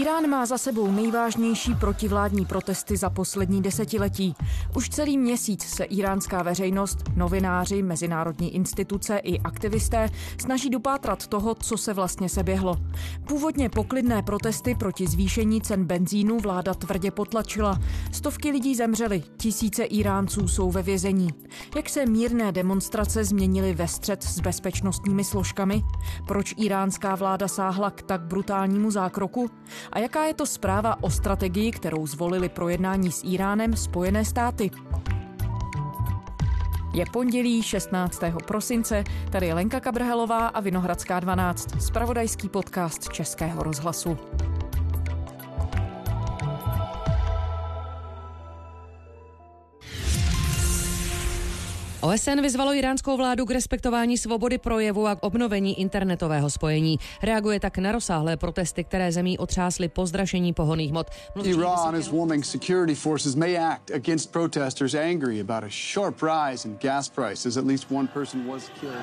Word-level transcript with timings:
Irán 0.00 0.30
má 0.30 0.46
za 0.46 0.58
sebou 0.58 0.90
nejvážnější 0.90 1.74
protivládní 1.74 2.44
protesty 2.44 2.96
za 2.96 3.10
poslední 3.10 3.62
desetiletí. 3.62 4.34
Už 4.76 4.88
celý 4.88 5.18
měsíc 5.18 5.62
se 5.64 5.84
iránská 5.84 6.42
veřejnost, 6.42 6.98
novináři, 7.16 7.82
mezinárodní 7.82 8.54
instituce 8.54 9.18
i 9.18 9.40
aktivisté 9.40 10.08
snaží 10.38 10.70
dopátrat 10.70 11.26
toho, 11.26 11.54
co 11.54 11.76
se 11.76 11.94
vlastně 11.94 12.28
seběhlo. 12.28 12.76
Původně 13.28 13.68
poklidné 13.68 14.22
protesty 14.22 14.74
proti 14.74 15.06
zvýšení 15.06 15.60
cen 15.60 15.84
benzínu 15.84 16.38
vláda 16.38 16.74
tvrdě 16.74 17.10
potlačila. 17.10 17.78
Stovky 18.12 18.50
lidí 18.50 18.74
zemřely, 18.74 19.22
tisíce 19.36 19.84
Iránců 19.84 20.48
jsou 20.48 20.70
ve 20.70 20.82
vězení. 20.82 21.28
Jak 21.76 21.88
se 21.88 22.06
mírné 22.06 22.52
demonstrace 22.52 23.24
změnily 23.24 23.74
ve 23.74 23.88
střed 23.88 24.22
s 24.22 24.40
bezpečnostními 24.40 25.24
složkami? 25.24 25.82
Proč 26.26 26.54
iránská 26.58 27.14
vláda 27.14 27.48
sáhla 27.48 27.90
k 27.90 28.02
tak 28.02 28.20
brutálnímu 28.20 28.90
zákroku? 28.90 29.50
A 29.92 29.98
jaká 29.98 30.24
je 30.24 30.34
to 30.34 30.46
zpráva 30.46 31.02
o 31.02 31.10
strategii, 31.10 31.70
kterou 31.70 32.06
zvolili 32.06 32.48
pro 32.48 32.68
jednání 32.68 33.12
s 33.12 33.24
Iránem 33.24 33.76
Spojené 33.76 34.24
státy? 34.24 34.70
Je 36.94 37.04
pondělí 37.12 37.62
16. 37.62 38.22
prosince, 38.46 39.04
tady 39.32 39.46
je 39.46 39.54
Lenka 39.54 39.80
Kabrhelová 39.80 40.46
a 40.46 40.60
Vinohradská 40.60 41.20
12, 41.20 41.82
spravodajský 41.82 42.48
podcast 42.48 43.08
Českého 43.08 43.62
rozhlasu. 43.62 44.18
OSN 52.00 52.40
vyzvalo 52.40 52.74
iránskou 52.74 53.16
vládu 53.16 53.46
k 53.46 53.50
respektování 53.50 54.18
svobody 54.18 54.58
projevu 54.58 55.06
a 55.06 55.14
k 55.14 55.22
obnovení 55.22 55.80
internetového 55.80 56.50
spojení. 56.50 56.98
Reaguje 57.22 57.60
tak 57.60 57.78
na 57.78 57.92
rozsáhlé 57.92 58.36
protesty, 58.36 58.84
které 58.84 59.12
zemí 59.12 59.38
otřásly 59.38 59.88
po 59.88 60.06
zdražení 60.06 60.52
pohoných 60.52 60.90
hmot. 60.90 61.06
Iran 61.44 61.96
is 61.96 62.08
warning 62.08 62.44
security 62.44 62.94
forces 62.94 63.34
may 63.34 63.58
act 63.58 63.90
against 63.90 64.32
protesters 64.32 64.94
angry 64.94 65.40
about 65.40 65.64
a 65.64 65.70
sharp 65.70 66.22
rise 66.22 66.68
in 66.68 66.78
gas 66.80 67.08
prices. 67.08 67.56
At 67.56 67.66
least 67.66 67.86
one 67.90 68.08
person 68.08 68.46
was 68.46 68.70
killed. 68.80 68.94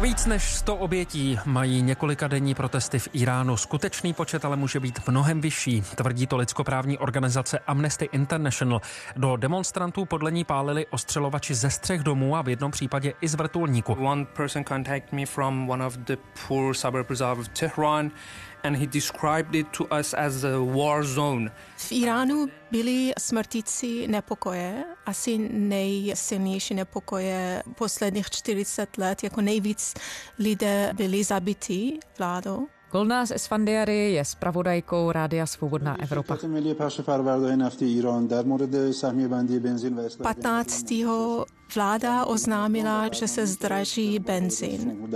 Víc 0.00 0.26
než 0.26 0.54
100 0.54 0.76
obětí 0.76 1.38
mají 1.44 1.82
několika 1.82 2.28
denní 2.28 2.54
protesty 2.54 2.98
v 2.98 3.08
Iránu. 3.12 3.56
Skutečný 3.56 4.12
počet 4.12 4.44
ale 4.44 4.56
může 4.56 4.80
být 4.80 5.08
mnohem 5.08 5.40
vyšší, 5.40 5.80
tvrdí 5.80 6.26
to 6.26 6.36
lidskoprávní 6.36 6.98
organizace 6.98 7.58
Amnesty 7.58 8.08
International. 8.12 8.80
Do 9.16 9.36
demonstrantů 9.36 10.04
podle 10.04 10.30
ní 10.30 10.44
pálili 10.44 10.86
ostřelovači 10.86 11.54
ze 11.54 11.70
střech 11.70 12.02
domů 12.02 12.36
a 12.36 12.42
v 12.42 12.48
jednom 12.48 12.70
případě 12.70 13.12
i 13.20 13.28
z 13.28 13.34
vrtulníku. 13.34 13.92
One 13.92 14.24
person 14.24 14.64
contacted 14.64 15.12
me 15.12 15.26
from 15.26 15.70
one 15.70 15.86
of 15.86 15.96
the 15.96 16.16
poor 16.48 16.74
suburbs 16.74 17.20
of 17.20 17.48
Tehran 17.48 18.10
and 18.62 18.76
he 18.76 18.86
described 18.86 19.54
it 19.54 19.66
to 19.76 19.84
us 20.00 20.14
as 20.14 20.44
a 20.44 20.58
war 20.58 21.04
zone. 21.04 21.50
V 21.76 21.92
Iránu 21.92 22.46
byly 22.70 23.12
smrtící 23.18 24.08
nepokoje, 24.08 24.84
asi 25.06 25.38
nejsilnější 25.52 26.74
nepokoje 26.74 27.62
posledních 27.74 28.30
40 28.30 28.98
let, 28.98 29.24
jako 29.24 29.40
nejvíc 29.40 29.94
lidé 30.38 30.92
byli 30.96 31.24
zabití 31.24 32.00
vládou. 32.18 32.68
Golnás 32.92 33.30
Esfandiary 33.30 34.12
je 34.12 34.24
spravodajkou 34.24 35.12
Rádia 35.12 35.46
Svobodná 35.46 36.02
Evropa. 36.02 36.38
15. 40.22 40.84
vláda 41.74 42.24
oznámila, 42.24 43.08
že 43.12 43.28
se 43.28 43.46
zdraží 43.46 44.18
benzín. 44.18 45.08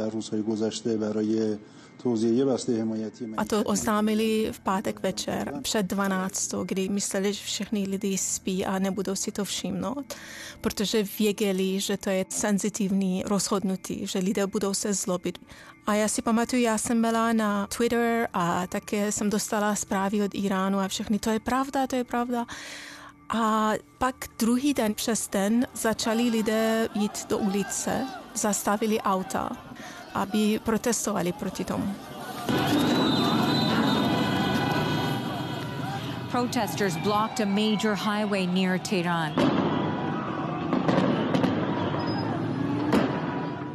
A 3.37 3.45
to 3.45 3.63
oznámili 3.63 4.49
v 4.53 4.61
pátek 4.61 5.01
večer 5.03 5.53
před 5.63 5.87
12, 5.87 6.55
kdy 6.65 6.89
mysleli, 6.89 7.33
že 7.33 7.45
všechny 7.45 7.87
lidi 7.89 8.19
spí 8.19 8.67
a 8.67 8.79
nebudou 8.79 9.15
si 9.15 9.33
to 9.33 9.45
všimnout, 9.45 10.15
protože 10.61 11.05
věděli, 11.19 11.81
že 11.81 11.97
to 11.97 12.11
je 12.11 12.25
senzitivní 12.29 13.23
rozhodnutí, 13.27 14.07
že 14.07 14.19
lidé 14.19 14.47
budou 14.47 14.75
se 14.75 14.95
zlobit. 14.95 15.39
A 15.87 15.95
já 15.95 16.09
si 16.09 16.23
pamatuju, 16.23 16.63
já 16.63 16.79
jsem 16.79 17.03
byla 17.03 17.33
na 17.33 17.67
Twitter 17.67 18.29
a 18.33 18.67
také 18.67 19.13
jsem 19.13 19.31
dostala 19.31 19.75
zprávy 19.75 20.23
od 20.23 20.35
Iránu 20.35 20.79
a 20.79 20.89
všechny, 20.89 21.19
to 21.19 21.31
je 21.31 21.41
pravda, 21.41 21.87
to 21.87 21.97
je 21.97 22.05
pravda. 22.05 22.47
A 23.29 23.73
pak 23.99 24.15
druhý 24.39 24.75
den 24.75 24.95
přes 24.95 25.29
den 25.29 25.67
začali 25.75 26.23
lidé 26.23 26.89
jít 26.95 27.27
do 27.29 27.39
ulice, 27.39 28.07
zastavili 28.35 29.01
auta 29.01 29.72
aby 30.15 30.61
protestovali 30.65 31.33
proti 31.33 31.65
tomu. 31.65 31.95
Protesters 36.31 36.97
blocked 36.97 37.41
a 37.41 37.47
major 37.47 37.95
highway 37.95 38.47
near 38.47 38.79
Tehran. 38.79 39.35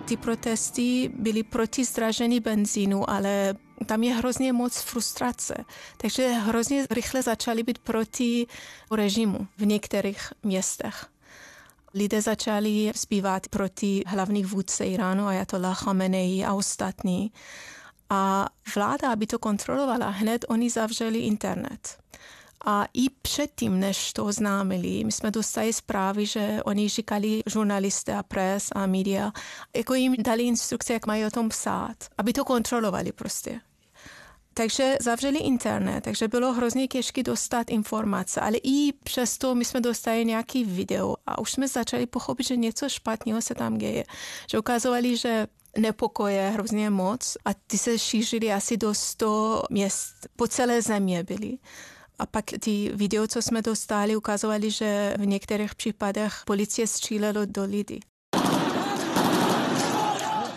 Ty 0.05 0.17
protesty 0.17 1.11
byly 1.13 1.43
proti 1.43 1.85
zdražení 1.85 2.39
benzínu, 2.39 3.09
ale 3.09 3.55
tam 3.85 4.03
je 4.03 4.13
hrozně 4.13 4.53
moc 4.53 4.81
frustrace. 4.81 5.65
Takže 5.97 6.27
hrozně 6.27 6.87
rychle 6.91 7.21
začaly 7.21 7.63
být 7.63 7.79
proti 7.79 8.47
režimu 8.91 9.47
v 9.57 9.65
některých 9.65 10.33
městech 10.43 11.05
lidé 11.97 12.21
začali 12.21 12.91
zpívat 12.95 13.47
proti 13.47 14.03
hlavních 14.07 14.45
vůdce 14.45 14.85
Iránu, 14.85 15.27
Ayatollah 15.27 15.83
Khamenei 15.83 16.45
a 16.45 16.53
ostatní. 16.53 17.31
A 18.09 18.49
vláda, 18.75 19.11
aby 19.11 19.27
to 19.27 19.39
kontrolovala, 19.39 20.09
hned 20.09 20.45
oni 20.49 20.69
zavřeli 20.69 21.19
internet. 21.19 21.97
A 22.65 22.85
i 22.93 23.09
předtím, 23.09 23.79
než 23.79 24.13
to 24.13 24.25
oznámili, 24.25 25.03
my 25.03 25.11
jsme 25.11 25.31
dostali 25.31 25.73
zprávy, 25.73 26.25
že 26.25 26.59
oni 26.65 26.89
říkali 26.89 27.41
žurnalisté 27.45 28.15
a 28.15 28.23
pres 28.23 28.69
a 28.75 28.85
média, 28.85 29.31
jako 29.75 29.93
jim 29.93 30.15
dali 30.23 30.43
instrukce, 30.43 30.93
jak 30.93 31.07
mají 31.07 31.25
o 31.25 31.31
tom 31.31 31.49
psát, 31.49 31.95
aby 32.17 32.33
to 32.33 32.45
kontrolovali 32.45 33.11
prostě. 33.11 33.61
Takže 34.57 34.97
zavřeli 35.01 35.39
internet, 35.39 36.03
takže 36.03 36.27
bylo 36.27 36.53
hrozně 36.53 36.87
těžké 36.87 37.23
dostat 37.23 37.69
informace, 37.69 38.41
ale 38.41 38.57
i 38.63 38.93
přesto 39.03 39.55
my 39.55 39.65
jsme 39.65 39.81
dostali 39.81 40.25
nějaký 40.25 40.63
video 40.63 41.15
a 41.25 41.39
už 41.39 41.51
jsme 41.51 41.67
začali 41.67 42.05
pochopit, 42.05 42.47
že 42.47 42.55
něco 42.55 42.89
špatného 42.89 43.41
se 43.41 43.55
tam 43.55 43.77
děje. 43.77 44.03
Že 44.51 44.59
ukazovali, 44.59 45.17
že 45.17 45.47
nepokoje 45.77 46.49
hrozně 46.49 46.89
moc 46.89 47.37
a 47.45 47.53
ty 47.53 47.77
se 47.77 47.99
šířily 47.99 48.53
asi 48.53 48.77
do 48.77 48.93
100 48.93 49.63
měst, 49.69 50.13
po 50.35 50.47
celé 50.47 50.81
země 50.81 51.23
byly. 51.23 51.57
A 52.19 52.25
pak 52.25 52.45
ty 52.59 52.91
video, 52.93 53.27
co 53.27 53.41
jsme 53.41 53.61
dostali, 53.61 54.15
ukazovali, 54.15 54.71
že 54.71 55.13
v 55.19 55.25
některých 55.25 55.75
případech 55.75 56.41
policie 56.45 56.87
střílelo 56.87 57.45
do 57.45 57.63
lidí. 57.63 57.99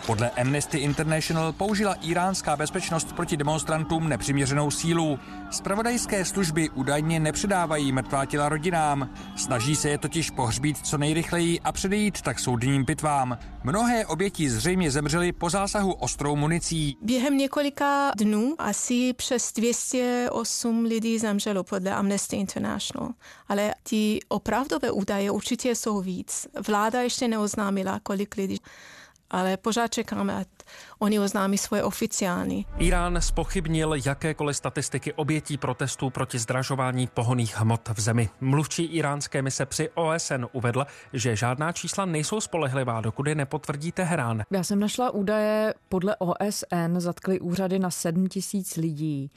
Podle 0.05 0.29
Amnesty 0.29 0.77
International 0.77 1.53
použila 1.53 1.93
iránská 1.93 2.57
bezpečnost 2.57 3.13
proti 3.13 3.37
demonstrantům 3.37 4.09
nepřiměřenou 4.09 4.71
sílu. 4.71 5.19
Spravodajské 5.51 6.25
služby 6.25 6.69
údajně 6.69 7.19
nepředávají 7.19 7.91
mrtvá 7.91 8.25
těla 8.25 8.49
rodinám. 8.49 9.09
Snaží 9.35 9.75
se 9.75 9.89
je 9.89 9.97
totiž 9.97 10.29
pohřbít 10.31 10.77
co 10.77 10.97
nejrychleji 10.97 11.59
a 11.59 11.71
předejít 11.71 12.21
tak 12.21 12.39
soudním 12.39 12.85
pitvám. 12.85 13.37
Mnohé 13.63 14.05
oběti 14.05 14.49
zřejmě 14.49 14.91
zemřely 14.91 15.31
po 15.31 15.49
zásahu 15.49 15.93
ostrou 15.93 16.35
municí. 16.35 16.97
Během 17.01 17.37
několika 17.37 18.11
dnů 18.17 18.55
asi 18.57 19.13
přes 19.13 19.53
208 19.53 20.85
lidí 20.85 21.19
zemřelo 21.19 21.63
podle 21.63 21.91
Amnesty 21.91 22.35
International. 22.35 23.09
Ale 23.47 23.73
ty 23.83 24.19
opravdové 24.27 24.91
údaje 24.91 25.31
určitě 25.31 25.75
jsou 25.75 26.01
víc. 26.01 26.47
Vláda 26.67 27.01
ještě 27.01 27.27
neoznámila, 27.27 27.99
kolik 28.03 28.35
lidí 28.37 28.59
ale 29.31 29.57
pořád 29.57 29.87
čekáme, 29.87 30.35
ať 30.35 30.47
oni 30.99 31.19
oznámí 31.19 31.57
svoje 31.57 31.83
oficiální. 31.83 32.65
Irán 32.77 33.21
spochybnil 33.21 33.93
jakékoliv 34.05 34.57
statistiky 34.57 35.13
obětí 35.13 35.57
protestů 35.57 36.09
proti 36.09 36.39
zdražování 36.39 37.07
pohoných 37.07 37.57
hmot 37.57 37.89
v 37.89 37.99
zemi. 38.01 38.29
Mluvčí 38.41 38.83
iránské 38.83 39.41
mise 39.41 39.65
při 39.65 39.89
OSN 39.89 40.45
uvedl, 40.51 40.85
že 41.13 41.35
žádná 41.35 41.71
čísla 41.71 42.05
nejsou 42.05 42.41
spolehlivá, 42.41 43.01
dokud 43.01 43.27
je 43.27 43.35
nepotvrdí 43.35 43.91
Teherán. 43.91 44.43
Já 44.51 44.63
jsem 44.63 44.79
našla 44.79 45.09
údaje, 45.09 45.73
podle 45.89 46.15
OSN 46.19 46.97
zatkly 46.97 47.39
úřady 47.39 47.79
na 47.79 47.91
7 47.91 48.27
tisíc 48.27 48.77
lidí. 48.77 49.31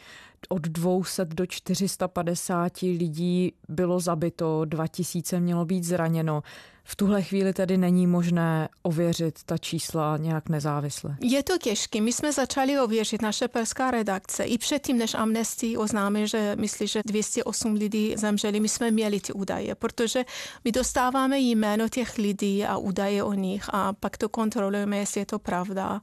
Od 0.49 0.62
200 0.62 1.25
do 1.25 1.46
450 1.46 2.82
lidí 2.82 3.52
bylo 3.69 4.00
zabito, 4.00 4.64
2000 4.64 5.41
mělo 5.41 5.64
být 5.64 5.85
zraněno. 5.85 6.43
V 6.87 6.96
tuhle 6.96 7.23
chvíli 7.23 7.52
tedy 7.52 7.76
není 7.76 8.06
možné 8.06 8.69
ověřit 8.82 9.43
ta 9.46 9.58
čísla 9.58 10.17
nějak 10.17 10.49
nezávisle. 10.49 11.17
Je 11.20 11.43
to 11.43 11.58
těžké. 11.58 12.00
My 12.00 12.12
jsme 12.12 12.32
začali 12.32 12.81
ověřit 12.81 13.23
naše 13.23 13.49
perská 13.49 13.91
redakce. 13.91 14.44
I 14.44 14.58
předtím, 14.58 14.99
než 14.99 15.14
Amnesty 15.14 15.76
oznámil, 15.76 16.26
že 16.26 16.56
myslí, 16.56 16.87
že 16.87 17.00
208 17.06 17.75
lidí 17.75 18.14
zemřeli, 18.17 18.61
my 18.61 18.69
jsme 18.69 18.91
měli 18.91 19.20
ty 19.20 19.32
údaje, 19.32 19.75
protože 19.75 20.25
my 20.64 20.73
dostáváme 20.73 21.38
jméno 21.38 21.88
těch 21.88 22.19
lidí 22.19 22.64
a 22.64 22.76
údaje 22.76 23.23
o 23.23 23.32
nich 23.32 23.64
a 23.73 23.93
pak 23.93 24.17
to 24.17 24.29
kontrolujeme, 24.29 24.96
jestli 24.96 25.20
je 25.20 25.26
to 25.26 25.38
pravda. 25.38 26.00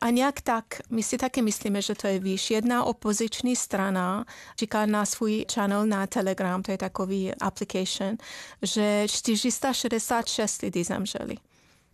A 0.00 0.10
nějak 0.10 0.40
tak, 0.40 0.64
my 0.90 1.02
si 1.02 1.18
taky 1.18 1.42
myslíme, 1.42 1.82
že 1.82 1.94
to 1.94 2.06
je 2.06 2.18
víš. 2.18 2.50
Jedna 2.50 2.84
opoziční 2.84 3.56
strana 3.56 4.24
říká 4.58 4.86
na 4.86 5.04
svůj 5.04 5.44
channel 5.54 5.86
na 5.86 6.06
Telegram, 6.06 6.62
to 6.62 6.70
je 6.70 6.78
takový 6.78 7.34
application, 7.34 8.16
že 8.62 9.06
466 9.08 10.62
lidí 10.62 10.84
zemřeli. 10.84 11.36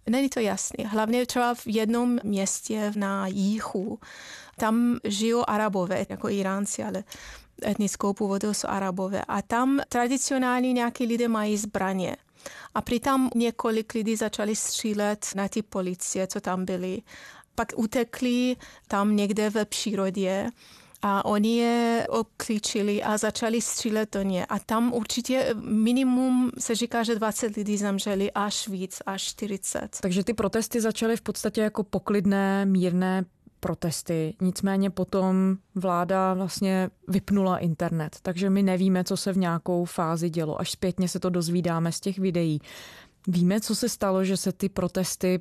Není 0.06 0.28
to 0.28 0.40
jasné. 0.40 0.84
Hlavně 0.88 1.26
třeba 1.26 1.54
v 1.54 1.66
jednom 1.66 2.18
městě 2.24 2.92
na 2.96 3.26
jihu, 3.26 3.98
tam 4.56 4.98
žijou 5.04 5.44
arabové, 5.46 6.06
jako 6.08 6.28
Iránci, 6.28 6.84
ale 6.84 7.04
etnickou 7.66 8.12
původu 8.12 8.54
jsou 8.54 8.68
arabové. 8.68 9.22
A 9.28 9.42
tam 9.42 9.80
tradicionálně 9.88 10.72
nějaký 10.72 11.06
lidé 11.06 11.28
mají 11.28 11.56
zbraně. 11.56 12.16
A 12.74 12.80
přitom 12.80 13.30
několik 13.34 13.94
lidí 13.94 14.16
začali 14.16 14.56
střílet 14.56 15.26
na 15.34 15.48
ty 15.48 15.62
policie, 15.62 16.26
co 16.26 16.40
tam 16.40 16.64
byli. 16.64 17.02
Pak 17.54 17.68
utekli 17.76 18.56
tam 18.88 19.16
někde 19.16 19.50
ve 19.50 19.64
přírodě 19.64 20.50
a 21.06 21.24
oni 21.24 21.56
je 21.56 22.06
obklíčili 22.10 23.02
a 23.02 23.18
začali 23.18 23.60
střílet 23.60 24.14
do 24.14 24.22
ně. 24.22 24.46
A 24.46 24.58
tam 24.58 24.92
určitě 24.92 25.54
minimum 25.60 26.50
se 26.58 26.74
říká, 26.74 27.02
že 27.02 27.14
20 27.14 27.56
lidí 27.56 27.76
zemřeli, 27.76 28.32
až 28.32 28.68
víc, 28.68 29.02
až 29.06 29.22
40. 29.22 29.88
Takže 30.00 30.24
ty 30.24 30.34
protesty 30.34 30.80
začaly 30.80 31.16
v 31.16 31.22
podstatě 31.22 31.60
jako 31.60 31.82
poklidné, 31.82 32.66
mírné 32.66 33.24
protesty. 33.60 34.34
Nicméně 34.40 34.90
potom 34.90 35.56
vláda 35.74 36.34
vlastně 36.34 36.90
vypnula 37.08 37.58
internet, 37.58 38.16
takže 38.22 38.50
my 38.50 38.62
nevíme, 38.62 39.04
co 39.04 39.16
se 39.16 39.32
v 39.32 39.38
nějakou 39.38 39.84
fázi 39.84 40.30
dělo. 40.30 40.60
Až 40.60 40.70
zpětně 40.70 41.08
se 41.08 41.20
to 41.20 41.30
dozvídáme 41.30 41.92
z 41.92 42.00
těch 42.00 42.18
videí. 42.18 42.60
Víme, 43.28 43.60
co 43.60 43.74
se 43.74 43.88
stalo, 43.88 44.24
že 44.24 44.36
se 44.36 44.52
ty 44.52 44.68
protesty 44.68 45.40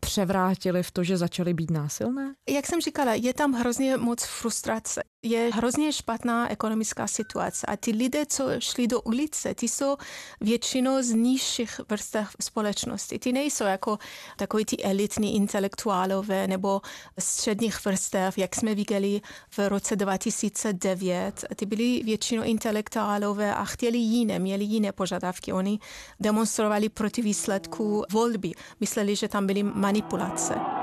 převrátily 0.00 0.82
v 0.82 0.90
to, 0.90 1.04
že 1.04 1.16
začaly 1.16 1.54
být 1.54 1.70
násilné? 1.70 2.34
Jak 2.48 2.66
jsem 2.66 2.80
říkala, 2.80 3.14
je 3.14 3.34
tam 3.34 3.52
hrozně 3.52 3.96
moc 3.96 4.24
frustrace 4.24 5.02
je 5.22 5.50
hrozně 5.54 5.92
špatná 5.92 6.50
ekonomická 6.50 7.06
situace 7.06 7.66
a 7.66 7.76
ty 7.76 7.90
lidé, 7.90 8.26
co 8.26 8.48
šli 8.58 8.86
do 8.86 9.00
ulice, 9.00 9.54
ty 9.54 9.68
jsou 9.68 9.96
většinou 10.40 11.02
z 11.02 11.10
nižších 11.10 11.80
vrstev 11.88 12.36
společnosti. 12.40 13.18
Ty 13.18 13.32
nejsou 13.32 13.64
jako 13.64 13.98
takový 14.36 14.64
ty 14.64 14.82
elitní 14.82 15.36
intelektuálové 15.36 16.46
nebo 16.46 16.80
středních 17.18 17.84
vrstev, 17.84 18.38
jak 18.38 18.56
jsme 18.56 18.74
viděli 18.74 19.20
v 19.50 19.68
roce 19.68 19.96
2009. 19.96 21.44
Ty 21.56 21.66
byli 21.66 22.02
většinou 22.04 22.42
intelektuálové 22.42 23.54
a 23.54 23.64
chtěli 23.64 23.98
jiné, 23.98 24.38
měli 24.38 24.64
jiné 24.64 24.92
požadavky. 24.92 25.52
Oni 25.52 25.78
demonstrovali 26.20 26.88
proti 26.88 27.22
výsledku 27.22 28.04
volby. 28.12 28.52
Mysleli, 28.80 29.16
že 29.16 29.28
tam 29.28 29.46
byly 29.46 29.62
manipulace. 29.90 30.79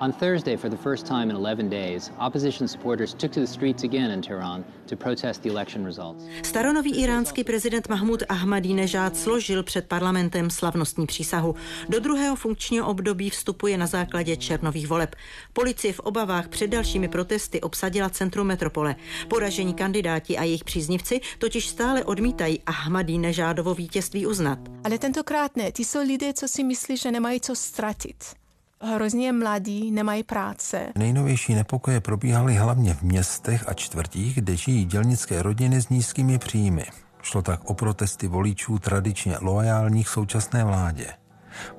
On 0.00 0.12
Thursday, 0.12 0.56
for 0.56 0.70
the 0.70 0.76
first 0.76 1.06
time 1.06 1.30
in 1.30 1.36
11 1.36 1.70
days, 1.70 2.10
opposition 2.18 2.68
supporters 2.68 3.14
took 3.14 3.32
to 3.32 3.40
the 3.40 3.46
streets 3.46 3.84
again 3.84 4.10
in 4.10 4.22
Tehran 4.22 4.64
to 4.86 4.96
protest 4.96 5.42
the 5.42 5.48
election 5.48 5.84
results. 5.84 6.24
Staronový 6.42 7.02
iránský 7.02 7.44
prezident 7.44 7.88
Mahmud 7.88 8.22
Ahmadinejad 8.28 9.16
složil 9.16 9.62
před 9.62 9.86
parlamentem 9.86 10.50
slavnostní 10.50 11.06
přísahu. 11.06 11.54
Do 11.88 12.00
druhého 12.00 12.36
funkčního 12.36 12.86
období 12.86 13.30
vstupuje 13.30 13.78
na 13.78 13.86
základě 13.86 14.36
černových 14.36 14.86
voleb. 14.86 15.16
Policie 15.52 15.92
v 15.92 16.00
obavách 16.00 16.48
před 16.48 16.66
dalšími 16.66 17.08
protesty 17.08 17.60
obsadila 17.60 18.10
centrum 18.10 18.46
metropole. 18.46 18.96
Poražení 19.28 19.74
kandidáti 19.74 20.38
a 20.38 20.42
jejich 20.42 20.64
příznivci 20.64 21.20
totiž 21.38 21.68
stále 21.68 22.04
odmítají 22.04 22.60
Ahmadinejadovo 22.66 23.74
vítězství 23.74 24.26
uznat. 24.26 24.58
Ale 24.84 24.98
tentokrát 24.98 25.56
ne. 25.56 25.72
Ty 25.72 25.84
jsou 25.84 26.02
lidé, 26.02 26.32
co 26.32 26.48
si 26.48 26.64
myslí, 26.64 26.96
že 26.96 27.10
nemají 27.10 27.40
co 27.40 27.54
ztratit 27.54 28.45
hrozně 28.80 29.32
mladí, 29.32 29.90
nemají 29.90 30.22
práce. 30.22 30.92
Nejnovější 30.98 31.54
nepokoje 31.54 32.00
probíhaly 32.00 32.54
hlavně 32.54 32.94
v 32.94 33.02
městech 33.02 33.68
a 33.68 33.74
čtvrtích, 33.74 34.34
kde 34.34 34.56
žijí 34.56 34.84
dělnické 34.84 35.42
rodiny 35.42 35.82
s 35.82 35.88
nízkými 35.88 36.38
příjmy. 36.38 36.84
Šlo 37.22 37.42
tak 37.42 37.70
o 37.70 37.74
protesty 37.74 38.28
voličů 38.28 38.78
tradičně 38.78 39.36
loajálních 39.40 40.08
současné 40.08 40.64
vládě. 40.64 41.06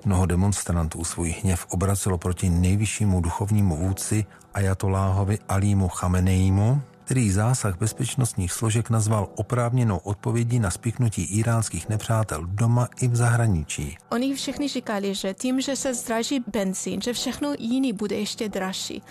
Mnoho 0.05 0.25
demonstrantů 0.25 1.03
svůj 1.03 1.35
hněv 1.44 1.65
obracelo 1.69 2.17
proti 2.17 2.49
nejvyššímu 2.49 3.21
duchovnímu 3.21 3.75
vůdci 3.75 4.25
Ajatoláhovi 4.53 5.39
Alímu 5.50 5.88
Chameneimu, 5.88 6.81
který 7.07 7.31
zásah 7.31 7.77
bezpečnostních 7.77 8.51
složek 8.51 8.89
nazval 8.89 9.30
oprávněnou 9.36 9.98
odpovědí 9.98 10.59
na 10.59 10.71
spiknutí 10.71 11.24
iránských 11.24 11.89
nepřátel 11.89 12.45
doma 12.45 12.88
i 13.01 13.07
v 13.07 13.15
zahraničí. 13.15 13.98
Oni 14.12 14.36
všichni 14.36 14.68
říkali, 14.68 15.15
že 15.15 15.33
tím, 15.33 15.62
že 15.62 15.75
se 15.75 15.94
zdraží 15.94 16.44
benzín, 16.48 17.01
že 17.01 17.13
všechno 17.13 17.54
jiný 17.59 17.94
bude 17.94 18.15
ještě 18.15 18.50
dražší. 18.50 19.01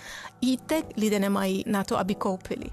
I 0.41 0.57
teď 0.57 0.85
lidé 0.97 1.19
nemají 1.19 1.63
na 1.67 1.83
to, 1.83 1.99
aby 1.99 2.15
koupili. 2.15 2.65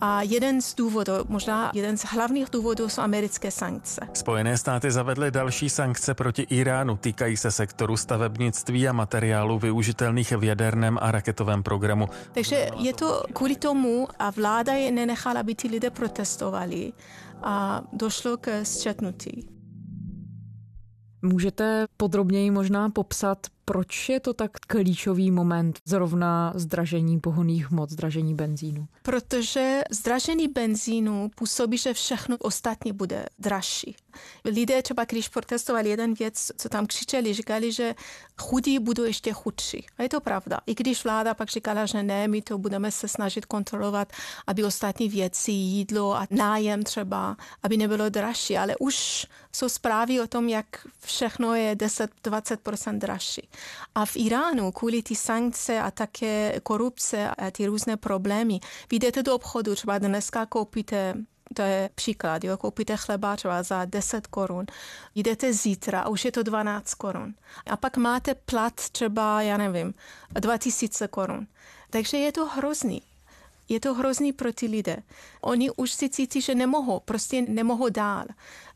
A 0.00 0.22
jeden 0.22 0.62
z 0.62 0.74
důvodů, 0.74 1.12
možná 1.28 1.70
jeden 1.74 1.96
z 1.96 2.04
hlavních 2.04 2.50
důvodů 2.50 2.88
jsou 2.88 3.02
americké 3.02 3.50
sankce. 3.50 4.00
Spojené 4.14 4.58
státy 4.58 4.90
zavedly 4.90 5.30
další 5.30 5.70
sankce 5.70 6.14
proti 6.14 6.42
Iránu, 6.42 6.96
týkají 6.96 7.36
se 7.36 7.50
sektoru 7.50 7.96
stavebnictví 7.96 8.88
a 8.88 8.92
materiálů 8.92 9.58
využitelných 9.58 10.32
v 10.32 10.44
jaderném 10.44 10.98
a 11.00 11.10
raketovém 11.10 11.62
programu. 11.62 12.08
Takže 12.32 12.68
je 12.78 12.94
to 12.94 13.22
kvůli 13.32 13.56
tomu 13.56 14.08
a 14.18 14.30
vláda 14.30 14.72
je 14.72 14.92
nenechala, 14.92 15.40
aby 15.40 15.54
ty 15.54 15.68
lidé 15.68 15.90
protestovali 15.90 16.92
a 17.42 17.82
došlo 17.92 18.36
k 18.36 18.64
střetnutí. 18.64 19.48
Můžete 21.22 21.86
podrobněji 21.96 22.50
možná 22.50 22.90
popsat, 22.90 23.46
proč 23.64 24.08
je 24.08 24.20
to 24.20 24.34
tak 24.34 24.50
klíčový 24.66 25.30
moment 25.30 25.78
zrovna 25.84 26.52
zdražení 26.56 27.20
pohoných 27.20 27.70
hmot, 27.70 27.90
zdražení 27.90 28.34
benzínu? 28.34 28.88
Protože 29.02 29.82
zdražení 29.90 30.48
benzínu 30.48 31.30
působí, 31.34 31.78
že 31.78 31.94
všechno 31.94 32.36
ostatní 32.40 32.92
bude 32.92 33.26
dražší. 33.38 33.96
Lidé 34.44 34.82
třeba, 34.82 35.04
když 35.04 35.28
protestovali 35.28 35.90
jeden 35.90 36.14
věc, 36.14 36.52
co 36.56 36.68
tam 36.68 36.86
křičeli, 36.86 37.34
říkali, 37.34 37.72
že 37.72 37.94
chudí 38.40 38.78
budou 38.78 39.04
ještě 39.04 39.32
chudší. 39.32 39.86
A 39.98 40.02
je 40.02 40.08
to 40.08 40.20
pravda. 40.20 40.60
I 40.66 40.74
když 40.74 41.04
vláda 41.04 41.34
pak 41.34 41.48
říkala, 41.48 41.86
že 41.86 42.02
ne, 42.02 42.28
my 42.28 42.42
to 42.42 42.58
budeme 42.58 42.90
se 42.90 43.08
snažit 43.08 43.46
kontrolovat, 43.46 44.12
aby 44.46 44.64
ostatní 44.64 45.08
věci, 45.08 45.52
jídlo 45.52 46.14
a 46.14 46.26
nájem 46.30 46.82
třeba, 46.82 47.36
aby 47.62 47.76
nebylo 47.76 48.08
dražší. 48.08 48.58
Ale 48.58 48.76
už 48.80 49.26
jsou 49.52 49.68
zprávy 49.68 50.20
o 50.20 50.26
tom, 50.26 50.48
jak 50.48 50.66
všechno 51.00 51.54
je 51.54 51.74
10-20% 51.74 52.98
dražší. 52.98 53.48
A 53.94 54.06
v 54.06 54.16
Iránu 54.16 54.72
kvůli 54.72 55.02
ty 55.02 55.14
sankce 55.14 55.80
a 55.80 55.90
také 55.90 56.60
korupce 56.62 57.30
a 57.30 57.50
ty 57.50 57.66
různé 57.66 57.96
problémy, 57.96 58.60
vyjdete 58.90 59.22
do 59.22 59.34
obchodu, 59.34 59.74
třeba 59.74 59.98
dneska 59.98 60.46
koupíte 60.46 61.14
to 61.54 61.62
je 61.62 61.90
příklad, 61.94 62.44
jo, 62.44 62.56
koupíte 62.56 62.96
chleba 62.96 63.36
třeba 63.36 63.62
za 63.62 63.84
10 63.84 64.26
korun, 64.26 64.66
jdete 65.14 65.52
zítra 65.52 66.00
a 66.00 66.08
už 66.08 66.24
je 66.24 66.32
to 66.32 66.42
12 66.42 66.94
korun. 66.94 67.34
A 67.66 67.76
pak 67.76 67.96
máte 67.96 68.34
plat 68.34 68.74
třeba, 68.74 69.42
já 69.42 69.56
nevím, 69.56 69.94
2000 70.30 71.08
korun. 71.08 71.46
Takže 71.90 72.16
je 72.16 72.32
to 72.32 72.46
hrozný. 72.46 73.02
Je 73.68 73.80
to 73.80 73.94
hrozný 73.94 74.32
pro 74.32 74.52
ty 74.52 74.66
lidé. 74.66 74.96
Oni 75.40 75.70
už 75.70 75.92
si 75.92 76.08
cítí, 76.08 76.40
že 76.40 76.54
nemohou, 76.54 77.00
prostě 77.04 77.42
nemohou 77.42 77.88
dál. 77.88 78.24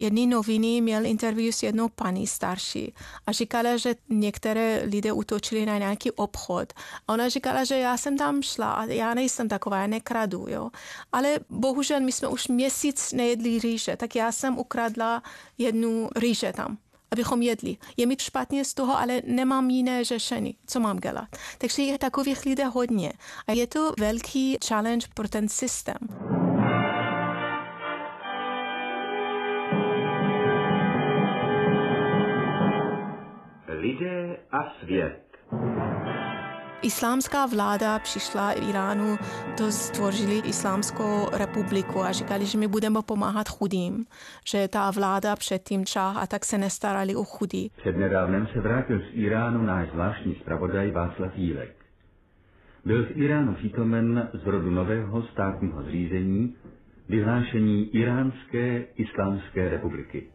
Jedný 0.00 0.26
noviny 0.26 0.80
měl 0.80 1.06
interview 1.06 1.52
s 1.52 1.62
jednou 1.62 1.88
paní 1.88 2.26
starší 2.26 2.94
a 3.26 3.32
říkala, 3.32 3.76
že 3.76 3.94
některé 4.08 4.82
lidé 4.84 5.12
utočili 5.12 5.66
na 5.66 5.78
nějaký 5.78 6.10
obchod. 6.10 6.72
A 7.08 7.12
ona 7.12 7.28
říkala, 7.28 7.64
že 7.64 7.78
já 7.78 7.96
jsem 7.96 8.16
tam 8.16 8.42
šla 8.42 8.72
a 8.72 8.84
já 8.84 9.14
nejsem 9.14 9.48
taková, 9.48 9.78
já 9.78 9.86
nekradu, 9.86 10.46
jo. 10.48 10.70
Ale 11.12 11.40
bohužel 11.50 12.00
my 12.00 12.12
jsme 12.12 12.28
už 12.28 12.48
měsíc 12.48 13.12
nejedli 13.12 13.58
rýže, 13.58 13.96
tak 13.96 14.16
já 14.16 14.32
jsem 14.32 14.58
ukradla 14.58 15.22
jednu 15.58 16.08
rýže 16.16 16.52
tam 16.52 16.78
abychom 17.10 17.42
jedli. 17.42 17.76
Je 17.96 18.06
mi 18.06 18.16
špatně 18.20 18.64
z 18.64 18.74
toho, 18.74 18.98
ale 18.98 19.22
nemám 19.26 19.70
jiné 19.70 20.04
řešení. 20.04 20.56
Co 20.66 20.80
mám 20.80 20.96
dělat? 20.96 21.28
Takže 21.58 21.82
je 21.82 21.98
takových 21.98 22.44
lidí 22.46 22.62
hodně. 22.72 23.12
A 23.46 23.52
je 23.52 23.66
to 23.66 23.92
velký 23.98 24.58
challenge 24.68 25.06
pro 25.14 25.28
ten 25.28 25.48
systém. 25.48 25.96
Islámská 36.88 37.46
vláda 37.46 37.98
přišla 37.98 38.52
v 38.52 38.68
Iránu, 38.70 39.16
to 39.58 39.64
stvořili 39.70 40.38
Islámskou 40.38 41.26
republiku 41.38 42.00
a 42.00 42.12
říkali, 42.12 42.46
že 42.46 42.58
my 42.58 42.68
budeme 42.68 42.98
pomáhat 43.06 43.48
chudým, 43.48 44.04
že 44.50 44.68
ta 44.68 44.90
vláda 44.90 45.36
předtím 45.36 45.84
čah 45.84 46.16
a 46.22 46.26
tak 46.26 46.44
se 46.44 46.58
nestarali 46.58 47.16
o 47.16 47.24
chudí. 47.24 47.70
Přednedávnem 47.76 48.46
se 48.52 48.60
vrátil 48.60 48.98
z 49.00 49.04
Iránu 49.12 49.62
náš 49.62 49.88
zvláštní 49.90 50.34
zpravodaj 50.34 50.90
Václav 50.90 51.32
Jílek. 51.36 51.74
Byl 52.84 53.04
v 53.06 53.16
Iránu 53.16 53.54
přítomen 53.54 54.28
z 54.42 54.46
rodu 54.46 54.70
nového 54.70 55.22
státního 55.22 55.82
zřízení 55.82 56.54
vyhlášení 57.08 57.96
Iránské 57.96 58.84
islámské 58.96 59.68
republiky. 59.68 60.26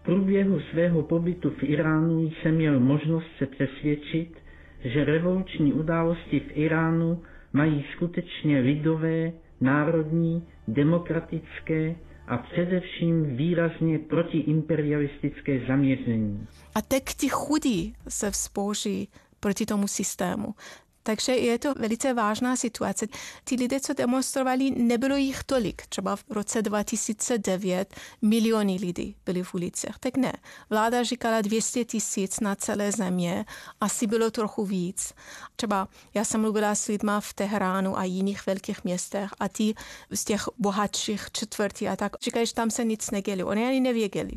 V 0.00 0.04
průběhu 0.04 0.60
svého 0.60 1.02
pobytu 1.02 1.50
v 1.50 1.62
Iránu 1.62 2.20
jsem 2.20 2.54
měl 2.54 2.80
možnost 2.80 3.26
se 3.38 3.46
přesvědčit, 3.46 4.41
že 4.84 5.04
revoluční 5.04 5.72
události 5.72 6.40
v 6.40 6.56
Iránu 6.56 7.22
mají 7.52 7.84
skutečně 7.96 8.60
lidové, 8.60 9.32
národní, 9.60 10.46
demokratické 10.68 11.94
a 12.28 12.36
především 12.38 13.36
výrazně 13.36 13.98
protiimperialistické 13.98 15.60
zaměření. 15.68 16.46
A 16.74 16.82
tak 16.82 17.02
ti 17.16 17.28
chudí 17.28 17.94
se 18.08 18.30
vzpouží 18.30 19.08
proti 19.40 19.66
tomu 19.66 19.88
systému. 19.88 20.54
Takže 21.02 21.32
je 21.32 21.58
to 21.58 21.74
velice 21.74 22.14
vážná 22.14 22.56
situace. 22.56 23.06
Ti 23.44 23.56
lidé, 23.56 23.80
co 23.80 23.92
demonstrovali, 23.92 24.70
nebylo 24.70 25.16
jich 25.16 25.44
tolik. 25.44 25.86
Třeba 25.86 26.16
v 26.16 26.24
roce 26.30 26.62
2009 26.62 27.94
miliony 28.22 28.78
lidí 28.80 29.16
byli 29.24 29.42
v 29.42 29.54
ulicích. 29.54 29.98
Tak 30.00 30.16
ne. 30.16 30.32
Vláda 30.70 31.02
říkala 31.02 31.40
200 31.40 31.84
tisíc 31.84 32.40
na 32.40 32.54
celé 32.54 32.92
země, 32.92 33.44
asi 33.80 34.06
bylo 34.06 34.30
trochu 34.30 34.64
víc. 34.64 35.12
Třeba 35.56 35.88
já 36.14 36.24
jsem 36.24 36.40
mluvila 36.40 36.74
s 36.74 36.86
lidmi 36.86 37.12
v 37.20 37.34
Teheránu 37.34 37.98
a 37.98 38.04
jiných 38.04 38.46
velkých 38.46 38.84
městech 38.84 39.30
a 39.40 39.48
ti 39.48 39.74
z 40.10 40.24
těch 40.24 40.44
bohatších 40.58 41.26
čtvrtí 41.32 41.88
a 41.88 41.96
tak 41.96 42.12
říkají, 42.22 42.46
že 42.46 42.54
tam 42.54 42.70
se 42.70 42.84
nic 42.84 43.10
neděli. 43.10 43.44
Oni 43.44 43.66
ani 43.66 43.80
nevěděli. 43.80 44.30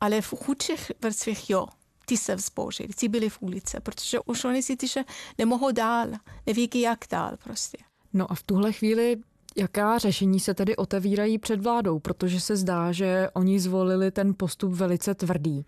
Ale 0.00 0.20
v 0.20 0.34
chudších 0.44 0.92
vrstvích 1.00 1.50
jo, 1.50 1.66
ty 2.06 2.16
se 2.16 2.34
vzbouřili, 2.34 2.88
ty 2.88 3.08
byli 3.08 3.30
v 3.30 3.42
ulici, 3.42 3.76
protože 3.82 4.18
už 4.26 4.44
oni 4.44 4.62
si 4.62 4.76
že 4.86 5.04
nemohou 5.38 5.72
dál, 5.72 6.08
neví, 6.46 6.70
jak 6.74 6.98
dál 7.10 7.36
prostě. 7.44 7.78
No 8.12 8.32
a 8.32 8.34
v 8.34 8.42
tuhle 8.42 8.72
chvíli 8.72 9.16
Jaká 9.56 9.98
řešení 9.98 10.40
se 10.40 10.54
tedy 10.54 10.76
otevírají 10.76 11.38
před 11.38 11.60
vládou, 11.60 11.98
protože 11.98 12.40
se 12.40 12.56
zdá, 12.56 12.92
že 12.92 13.28
oni 13.34 13.60
zvolili 13.60 14.10
ten 14.10 14.34
postup 14.36 14.72
velice 14.72 15.14
tvrdý. 15.14 15.66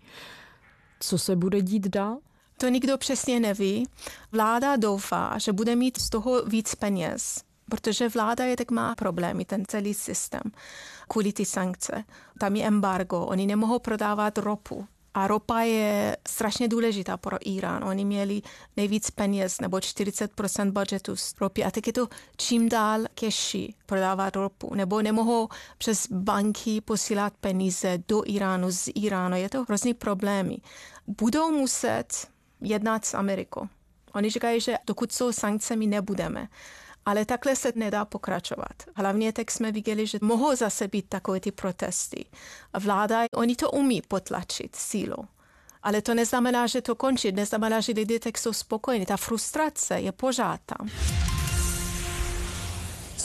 Co 0.99 1.17
se 1.17 1.35
bude 1.35 1.61
dít 1.61 1.87
dál? 1.87 2.17
To 2.57 2.67
nikdo 2.67 2.97
přesně 2.97 3.39
neví. 3.39 3.87
Vláda 4.31 4.75
doufá, 4.75 5.37
že 5.37 5.53
bude 5.53 5.75
mít 5.75 6.01
z 6.01 6.09
toho 6.09 6.45
víc 6.45 6.75
peněz, 6.75 7.43
protože 7.69 8.09
vláda 8.09 8.45
je 8.45 8.57
tak 8.57 8.71
má 8.71 8.95
problémy, 8.95 9.45
ten 9.45 9.63
celý 9.67 9.93
systém, 9.93 10.41
kvůli 11.07 11.33
ty 11.33 11.45
sankce. 11.45 12.03
Tam 12.39 12.55
je 12.55 12.67
embargo, 12.67 13.25
oni 13.25 13.47
nemohou 13.47 13.79
prodávat 13.79 14.37
ropu, 14.37 14.87
a 15.17 15.27
ropa 15.27 15.59
je 15.59 16.17
strašně 16.27 16.67
důležitá 16.67 17.17
pro 17.17 17.37
Irán. 17.45 17.83
Oni 17.83 18.05
měli 18.05 18.41
nejvíc 18.77 19.11
peněz, 19.11 19.61
nebo 19.61 19.77
40% 19.77 20.71
budžetu 20.71 21.15
z 21.15 21.33
ropy. 21.41 21.63
A 21.63 21.71
teď 21.71 21.87
je 21.87 21.93
to 21.93 22.07
čím 22.37 22.69
dál 22.69 23.01
keši 23.13 23.73
prodávat 23.85 24.35
ropu. 24.35 24.75
Nebo 24.75 25.01
nemohou 25.01 25.49
přes 25.77 26.07
banky 26.11 26.81
posílat 26.81 27.33
peníze 27.41 27.97
do 28.07 28.23
Iránu, 28.25 28.71
z 28.71 28.89
Iránu. 28.95 29.35
Je 29.35 29.49
to 29.49 29.63
hrozný 29.63 29.93
problémy. 29.93 30.57
Budou 31.07 31.51
muset 31.51 32.27
jednat 32.61 33.05
s 33.05 33.13
Amerikou. 33.13 33.67
Oni 34.13 34.29
říkají, 34.29 34.61
že 34.61 34.75
dokud 34.87 35.11
jsou 35.11 35.31
sankce, 35.31 35.75
my 35.75 35.87
nebudeme. 35.87 36.47
Ale 37.07 37.25
takhle 37.25 37.55
se 37.55 37.71
nedá 37.75 38.05
pokračovat. 38.05 38.73
Hlavně 38.95 39.33
tak 39.33 39.51
jsme 39.51 39.71
viděli, 39.71 40.07
že 40.07 40.19
mohou 40.21 40.55
zase 40.55 40.87
být 40.87 41.05
takové 41.09 41.39
ty 41.39 41.51
protesty. 41.51 42.25
Vláda, 42.79 43.25
oni 43.33 43.55
to 43.55 43.71
umí 43.71 44.01
potlačit 44.01 44.75
sílou. 44.75 45.25
Ale 45.83 46.01
to 46.01 46.13
neznamená, 46.13 46.67
že 46.67 46.81
to 46.81 46.95
končí, 46.95 47.31
neznamená, 47.31 47.79
že 47.79 47.93
lidé 47.93 48.19
tak 48.19 48.37
jsou 48.37 48.53
spokojení. 48.53 49.05
Ta 49.05 49.17
frustrace 49.17 49.99
je 49.99 50.11
pořád 50.11 50.59
tam. 50.65 50.89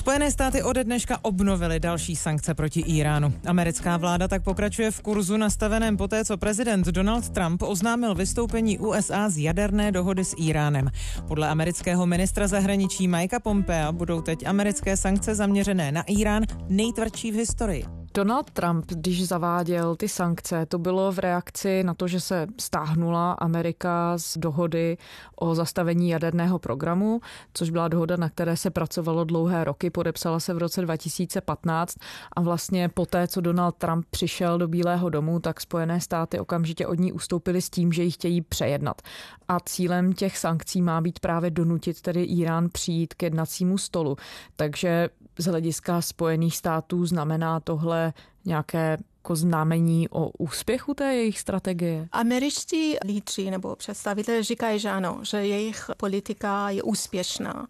Spojené 0.02 0.30
státy 0.30 0.62
ode 0.62 0.84
dneška 0.84 1.18
obnovily 1.22 1.80
další 1.80 2.16
sankce 2.16 2.54
proti 2.54 2.80
Iránu. 2.80 3.34
Americká 3.46 3.96
vláda 3.96 4.28
tak 4.28 4.42
pokračuje 4.42 4.90
v 4.90 5.00
kurzu 5.00 5.36
nastaveném 5.36 5.96
poté, 5.96 6.24
co 6.24 6.36
prezident 6.36 6.86
Donald 6.86 7.28
Trump 7.28 7.62
oznámil 7.62 8.14
vystoupení 8.14 8.78
USA 8.78 9.30
z 9.30 9.38
jaderné 9.38 9.92
dohody 9.92 10.24
s 10.24 10.34
Iránem. 10.38 10.90
Podle 11.28 11.48
amerického 11.48 12.06
ministra 12.06 12.48
zahraničí 12.48 13.08
Mikea 13.08 13.40
Pompea 13.40 13.92
budou 13.92 14.20
teď 14.20 14.46
americké 14.46 14.96
sankce 14.96 15.34
zaměřené 15.34 15.92
na 15.92 16.02
Irán 16.02 16.42
nejtvrdší 16.68 17.32
v 17.32 17.34
historii. 17.34 18.01
Donald 18.14 18.50
Trump, 18.50 18.84
když 18.88 19.28
zaváděl 19.28 19.96
ty 19.96 20.08
sankce, 20.08 20.66
to 20.66 20.78
bylo 20.78 21.12
v 21.12 21.18
reakci 21.18 21.82
na 21.82 21.94
to, 21.94 22.08
že 22.08 22.20
se 22.20 22.46
stáhnula 22.60 23.32
Amerika 23.32 24.18
z 24.18 24.38
dohody 24.38 24.98
o 25.36 25.54
zastavení 25.54 26.08
jaderného 26.08 26.58
programu, 26.58 27.20
což 27.54 27.70
byla 27.70 27.88
dohoda, 27.88 28.16
na 28.16 28.28
které 28.28 28.56
se 28.56 28.70
pracovalo 28.70 29.24
dlouhé 29.24 29.64
roky, 29.64 29.90
podepsala 29.90 30.40
se 30.40 30.54
v 30.54 30.58
roce 30.58 30.82
2015 30.82 31.96
a 32.36 32.40
vlastně 32.40 32.88
poté, 32.88 33.28
co 33.28 33.40
Donald 33.40 33.76
Trump 33.76 34.06
přišel 34.10 34.58
do 34.58 34.68
Bílého 34.68 35.10
domu, 35.10 35.40
tak 35.40 35.60
Spojené 35.60 36.00
státy 36.00 36.40
okamžitě 36.40 36.86
od 36.86 36.98
ní 36.98 37.12
ustoupily 37.12 37.62
s 37.62 37.70
tím, 37.70 37.92
že 37.92 38.02
ji 38.02 38.10
chtějí 38.10 38.40
přejednat. 38.40 39.02
A 39.48 39.60
cílem 39.60 40.12
těch 40.12 40.38
sankcí 40.38 40.82
má 40.82 41.00
být 41.00 41.20
právě 41.20 41.50
donutit 41.50 42.00
tedy 42.00 42.22
Irán 42.22 42.68
přijít 42.72 43.14
k 43.14 43.22
jednacímu 43.22 43.78
stolu. 43.78 44.16
Takže 44.56 45.08
z 45.38 45.44
hlediska 45.44 46.00
Spojených 46.00 46.56
států 46.56 47.06
znamená 47.06 47.60
tohle 47.60 48.01
nějaké 48.44 48.98
jako 49.22 49.36
znamení 49.36 50.08
o 50.08 50.30
úspěchu 50.38 50.94
té 50.94 51.14
jejich 51.14 51.38
strategie? 51.38 52.08
Američtí 52.12 52.96
lídři 53.04 53.50
nebo 53.50 53.76
představitelé 53.76 54.42
říkají, 54.42 54.78
že 54.78 54.90
ano, 54.90 55.20
že 55.22 55.46
jejich 55.46 55.90
politika 55.96 56.70
je 56.70 56.82
úspěšná. 56.82 57.66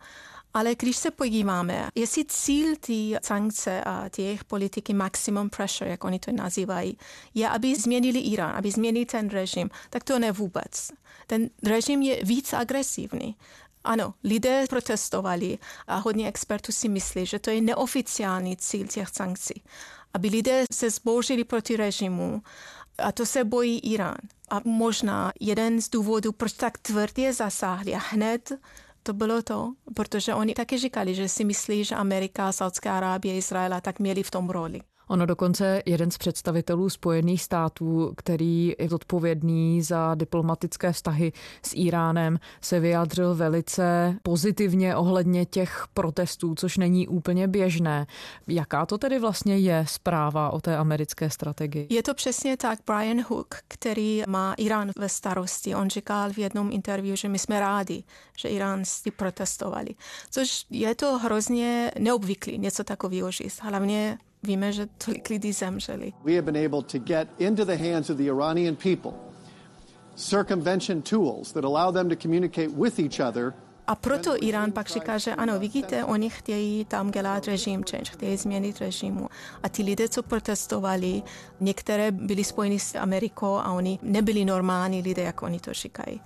Ale 0.55 0.75
když 0.75 0.97
se 0.97 1.11
podíváme, 1.11 1.89
jestli 1.95 2.25
cíl 2.25 2.77
té 2.77 3.19
sankce 3.23 3.85
a 3.85 4.09
jejich 4.19 4.45
politiky 4.45 4.95
maximum 4.95 5.51
pressure, 5.51 5.91
jak 5.91 6.05
oni 6.05 6.19
to 6.19 6.33
nazývají, 6.33 6.99
je, 7.35 7.49
aby 7.49 7.77
změnili 7.77 8.19
Irán, 8.19 8.57
aby 8.57 8.71
změnili 8.71 9.07
ten 9.07 9.29
režim, 9.29 9.71
tak 9.91 10.05
to 10.05 10.19
ne 10.19 10.33
vůbec. 10.33 10.91
Ten 11.27 11.51
režim 11.63 12.03
je 12.03 12.25
víc 12.25 12.53
agresivní. 12.53 13.37
Ano, 13.85 14.15
lidé 14.25 14.65
protestovali 14.69 15.59
a 15.87 15.97
hodně 15.97 16.29
expertů 16.29 16.73
si 16.73 16.89
myslí, 16.89 17.27
že 17.27 17.39
to 17.39 17.51
je 17.51 17.61
neoficiální 17.61 18.57
cíl 18.57 18.87
těch 18.87 19.09
sankcí. 19.09 19.63
Aby 20.15 20.29
lidé 20.29 20.65
se 20.73 20.91
zbožili 20.91 21.45
proti 21.45 21.77
režimu 21.77 22.43
a 22.99 23.13
to 23.13 23.27
se 23.27 23.45
bojí 23.45 23.79
Irán. 23.79 24.17
A 24.51 24.61
možná 24.65 25.33
jeden 25.41 25.83
z 25.83 25.89
důvodů, 25.89 26.33
proč 26.33 26.53
tak 26.53 26.79
tvrdě 26.79 27.33
zasáhli 27.33 27.95
a 27.95 27.99
hned 27.99 28.53
to 29.03 29.13
bylo 29.13 29.43
to, 29.43 29.73
protože 29.95 30.35
oni 30.35 30.55
taky 30.55 30.79
říkali, 30.79 31.15
že 31.15 31.29
si 31.29 31.45
myslí, 31.45 31.85
že 31.85 31.95
Amerika, 31.95 32.53
Saudská 32.53 32.97
Arábie, 32.97 33.37
Izraela 33.37 33.81
tak 33.81 33.99
měli 33.99 34.23
v 34.23 34.31
tom 34.31 34.51
roli. 34.51 34.81
Ono 35.13 35.27
dokonce 35.27 35.83
jeden 35.87 36.11
z 36.11 36.19
představitelů 36.19 36.91
Spojených 36.91 37.43
států, 37.43 38.15
který 38.17 38.75
je 38.79 38.91
odpovědný 38.91 39.83
za 39.83 40.15
diplomatické 40.15 40.93
vztahy 40.93 41.33
s 41.63 41.73
Iránem, 41.75 42.39
se 42.61 42.81
vyjádřil 42.81 43.35
velice 43.35 44.17
pozitivně 44.23 44.97
ohledně 44.97 45.45
těch 45.47 45.85
protestů, 45.95 46.55
což 46.55 46.77
není 46.77 47.09
úplně 47.09 47.49
běžné. 47.49 48.07
Jaká 48.47 48.87
to 48.87 48.99
tedy 48.99 49.19
vlastně 49.19 49.59
je 49.59 49.85
zpráva 49.89 50.51
o 50.51 50.61
té 50.61 50.77
americké 50.77 51.31
strategii? 51.31 51.87
Je 51.91 52.03
to 52.03 52.15
přesně 52.15 52.57
tak. 52.57 52.79
Brian 52.87 53.23
Hook, 53.29 53.55
který 53.69 54.23
má 54.27 54.55
Irán 54.55 54.91
ve 54.99 55.09
starosti, 55.09 55.75
on 55.75 55.91
říkal 55.91 56.31
v 56.33 56.39
jednom 56.39 56.73
interview, 56.73 57.17
že 57.17 57.29
my 57.29 57.39
jsme 57.39 57.61
rádi, 57.61 58.05
že 58.39 58.49
si 58.83 59.11
protestovali. 59.11 59.95
Což 60.31 60.67
je 60.71 60.95
to 60.95 61.19
hrozně 61.19 61.93
neobvyklý 61.99 62.59
něco 62.59 62.85
takového 62.85 63.31
říct. 63.31 63.61
Hlavně 63.63 64.19
že 64.73 64.89
tolik 64.99 65.31
lidí 65.31 65.53
zemřeli. 65.53 66.13
We 66.25 66.35
have 66.35 66.53
been 66.53 66.67
able 66.67 66.83
to 66.83 66.99
get 66.99 67.29
into 67.39 67.65
the 67.65 67.77
hands 67.77 68.11
of 68.11 68.17
the 68.17 68.29
Iranian 68.29 68.77
people 68.77 69.13
circumvention 70.17 71.03
tools 71.03 71.53
that 71.53 71.65
allow 71.65 71.91
them 71.91 72.09
to 72.09 72.17
communicate 72.17 72.71
with 72.71 72.99
each 72.99 73.21
other 73.21 73.55
a 73.87 73.95
proto 73.95 74.45
Irán 74.45 74.73
pak 74.73 74.89
říká, 74.89 75.19
že 75.19 75.35
ano, 75.35 75.59
vidíte, 75.59 76.05
oni 76.05 76.31
chtějí 76.31 76.85
tam 76.85 77.11
dělat 77.11 77.47
režim 77.47 77.85
change, 77.91 78.11
chtějí 78.11 78.37
změnit 78.37 78.81
režimu. 78.81 79.29
A 79.63 79.69
ty 79.69 79.83
lidé, 79.83 80.09
co 80.09 80.23
protestovali, 80.23 81.23
některé 81.61 82.11
byli 82.11 82.45
spojeni 82.45 82.79
s 82.79 82.95
Amerikou 82.99 83.55
a 83.55 83.73
oni 83.73 83.99
nebyli 84.03 84.45
normální 84.45 85.03
lidé, 85.03 85.23
jak 85.23 85.43
oni 85.43 85.61
to 85.61 85.73
říkají. 85.73 86.21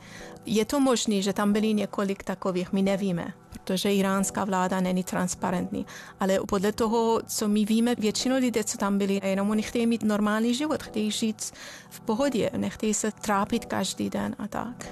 Je 0.47 0.65
to 0.65 0.81
možné, 0.81 1.23
že 1.23 1.33
tam 1.33 1.53
byli 1.53 1.75
několik 1.75 2.23
takových, 2.23 2.73
my 2.73 2.83
nevíme, 2.83 3.33
protože 3.51 3.95
iránská 3.95 4.45
vláda 4.45 4.81
není 4.81 5.05
transparentní. 5.05 5.87
Ale 6.21 6.39
podle 6.49 6.73
toho, 6.73 7.21
co 7.27 7.49
my 7.49 7.65
víme, 7.65 7.95
většinou 7.95 8.37
lidé, 8.37 8.65
co 8.65 8.79
tam 8.79 8.99
byli, 8.99 9.21
jenom 9.25 9.51
oni 9.51 9.63
chtějí 9.63 9.87
mít 9.87 10.03
normální 10.03 10.55
život, 10.55 10.83
chtějí 10.83 11.11
žít 11.11 11.53
v 11.91 12.01
pohodě, 12.01 12.51
nechtějí 12.57 12.95
se 12.95 13.13
trápit 13.13 13.65
každý 13.65 14.11
den 14.11 14.37
a 14.39 14.49
tak 14.49 14.87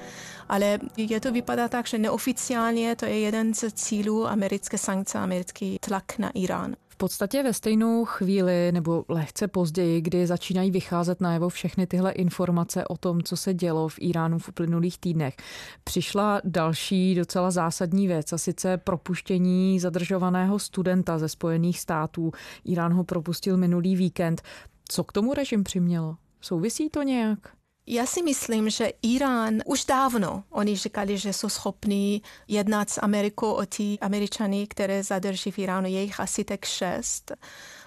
ale 0.48 0.78
je 0.96 1.20
to 1.20 1.32
vypadá 1.32 1.68
tak, 1.68 1.86
že 1.86 1.98
neoficiálně 1.98 2.96
to 2.96 3.06
je 3.06 3.18
jeden 3.18 3.54
z 3.54 3.72
cílů 3.72 4.26
americké 4.26 4.78
sankce, 4.78 5.18
americký 5.18 5.78
tlak 5.80 6.18
na 6.18 6.30
Irán. 6.30 6.76
V 6.94 6.96
podstatě 6.96 7.42
ve 7.42 7.52
stejnou 7.52 8.04
chvíli 8.04 8.72
nebo 8.72 9.04
lehce 9.08 9.48
později, 9.48 10.00
kdy 10.00 10.26
začínají 10.26 10.70
vycházet 10.70 11.20
najevo 11.20 11.48
všechny 11.48 11.86
tyhle 11.86 12.12
informace 12.12 12.84
o 12.86 12.96
tom, 12.96 13.22
co 13.22 13.36
se 13.36 13.54
dělo 13.54 13.88
v 13.88 13.94
Iránu 13.98 14.38
v 14.38 14.48
uplynulých 14.48 14.98
týdnech, 14.98 15.36
přišla 15.84 16.40
další 16.44 17.14
docela 17.14 17.50
zásadní 17.50 18.06
věc 18.06 18.32
a 18.32 18.38
sice 18.38 18.76
propuštění 18.76 19.80
zadržovaného 19.80 20.58
studenta 20.58 21.18
ze 21.18 21.28
Spojených 21.28 21.80
států. 21.80 22.32
Irán 22.64 22.92
ho 22.92 23.04
propustil 23.04 23.56
minulý 23.56 23.96
víkend. 23.96 24.42
Co 24.88 25.04
k 25.04 25.12
tomu 25.12 25.34
režim 25.34 25.64
přimělo? 25.64 26.16
Souvisí 26.40 26.90
to 26.90 27.02
nějak? 27.02 27.38
Já 27.86 28.06
si 28.06 28.22
myslím, 28.22 28.70
že 28.70 28.92
Irán 29.02 29.60
už 29.66 29.84
dávno, 29.84 30.44
oni 30.50 30.76
říkali, 30.76 31.18
že 31.18 31.32
jsou 31.32 31.48
schopní 31.48 32.22
jednat 32.48 32.90
s 32.90 33.00
Amerikou 33.00 33.52
o 33.52 33.66
ty 33.66 33.98
američany, 34.00 34.66
které 34.66 35.02
zadrží 35.02 35.50
v 35.50 35.58
Iránu, 35.58 35.88
je 35.88 36.02
jich 36.02 36.20
asi 36.20 36.44
tak 36.44 36.64
šest. 36.64 37.32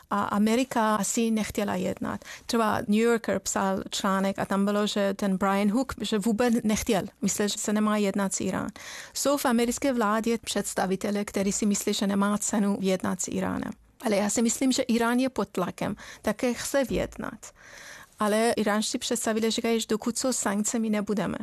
A 0.09 0.23
Amerika 0.23 0.95
asi 0.95 1.31
nechtěla 1.31 1.75
jednat. 1.75 2.25
Třeba 2.45 2.77
New 2.87 2.99
Yorker 2.99 3.39
psal 3.39 3.83
článek 3.89 4.39
a 4.39 4.45
tam 4.45 4.65
bylo, 4.65 4.87
že 4.87 5.13
ten 5.13 5.37
Brian 5.37 5.71
Hook, 5.71 5.93
že 6.01 6.19
vůbec 6.19 6.53
nechtěl. 6.63 7.03
Myslel, 7.21 7.47
že 7.47 7.57
se 7.57 7.73
nemá 7.73 7.97
jednat 7.97 8.33
s 8.33 8.41
Irán. 8.41 8.69
Jsou 9.13 9.37
v 9.37 9.45
americké 9.45 9.93
vládě 9.93 10.37
představitele, 10.37 11.25
kteří 11.25 11.51
si 11.51 11.65
myslí, 11.65 11.93
že 11.93 12.07
nemá 12.07 12.37
cenu 12.37 12.77
jednat 12.81 13.21
s 13.21 13.27
Iránem. 13.27 13.71
Ale 14.05 14.15
já 14.15 14.29
si 14.29 14.41
myslím, 14.41 14.71
že 14.71 14.81
Irán 14.83 15.19
je 15.19 15.29
pod 15.29 15.49
tlakem, 15.49 15.95
také 16.21 16.53
chce 16.53 16.83
vyjednat. 16.83 17.51
Ale 18.19 18.53
iránští 18.57 18.97
představitelé 18.97 19.51
říkají, 19.51 19.79
že 19.79 19.85
dokud 19.89 20.17
jsou 20.17 20.33
sankce, 20.33 20.79
my 20.79 20.89
nebudeme. 20.89 21.37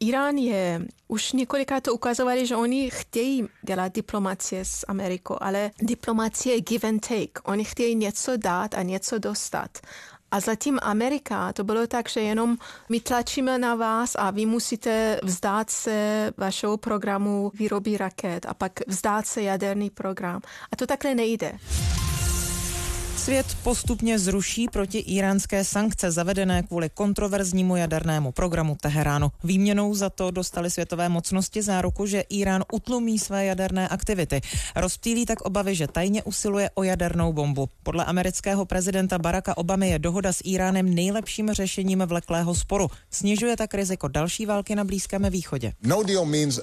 Irán 0.00 0.36
je, 0.36 0.82
už 1.08 1.32
několikrát 1.32 1.82
to 1.82 1.94
ukazovali, 1.94 2.46
že 2.46 2.56
oni 2.56 2.90
chtějí 2.90 3.48
dělat 3.62 3.92
diplomacie 3.94 4.64
s 4.64 4.84
Amerikou, 4.88 5.36
ale 5.40 5.70
diplomacie 5.82 6.54
je 6.54 6.60
give 6.60 6.88
and 6.88 7.00
take. 7.00 7.40
Oni 7.44 7.64
chtějí 7.64 7.94
něco 7.94 8.36
dát 8.36 8.74
a 8.74 8.82
něco 8.82 9.18
dostat. 9.18 9.78
A 10.30 10.40
zatím 10.40 10.78
Amerika, 10.82 11.52
to 11.52 11.64
bylo 11.64 11.86
tak, 11.86 12.08
že 12.08 12.20
jenom 12.20 12.56
my 12.88 13.00
tlačíme 13.00 13.58
na 13.58 13.74
vás 13.74 14.14
a 14.14 14.30
vy 14.30 14.46
musíte 14.46 15.20
vzdát 15.22 15.70
se 15.70 16.30
vašeho 16.36 16.76
programu 16.76 17.52
výroby 17.54 17.96
raket 17.96 18.46
a 18.46 18.54
pak 18.54 18.72
vzdát 18.86 19.26
se 19.26 19.42
jaderný 19.42 19.90
program. 19.90 20.40
A 20.72 20.76
to 20.76 20.86
takhle 20.86 21.14
nejde. 21.14 21.52
Svět 23.16 23.56
postupně 23.62 24.18
zruší 24.18 24.68
proti 24.68 24.98
iránské 24.98 25.64
sankce 25.64 26.10
zavedené 26.10 26.62
kvůli 26.62 26.90
kontroverznímu 26.94 27.76
jadernému 27.76 28.32
programu 28.32 28.76
Teheránu. 28.80 29.32
Výměnou 29.44 29.94
za 29.94 30.10
to 30.10 30.30
dostali 30.30 30.70
světové 30.70 31.08
mocnosti 31.08 31.62
záruku, 31.62 32.06
že 32.06 32.20
Irán 32.20 32.64
utlumí 32.72 33.18
své 33.18 33.44
jaderné 33.44 33.88
aktivity. 33.88 34.40
Rozptýlí 34.76 35.26
tak 35.26 35.40
obavy, 35.40 35.74
že 35.74 35.86
tajně 35.86 36.22
usiluje 36.22 36.70
o 36.74 36.82
jadernou 36.82 37.32
bombu. 37.32 37.68
Podle 37.82 38.04
amerického 38.04 38.64
prezidenta 38.64 39.18
Baracka 39.18 39.56
Obamy 39.56 39.88
je 39.88 39.98
dohoda 39.98 40.32
s 40.32 40.42
Iránem 40.44 40.94
nejlepším 40.94 41.52
řešením 41.52 42.02
vleklého 42.06 42.54
sporu. 42.54 42.88
Snižuje 43.10 43.56
tak 43.56 43.74
riziko 43.74 44.08
další 44.08 44.46
války 44.46 44.74
na 44.74 44.84
Blízkém 44.84 45.22
východě. 45.30 45.72
No 45.82 46.02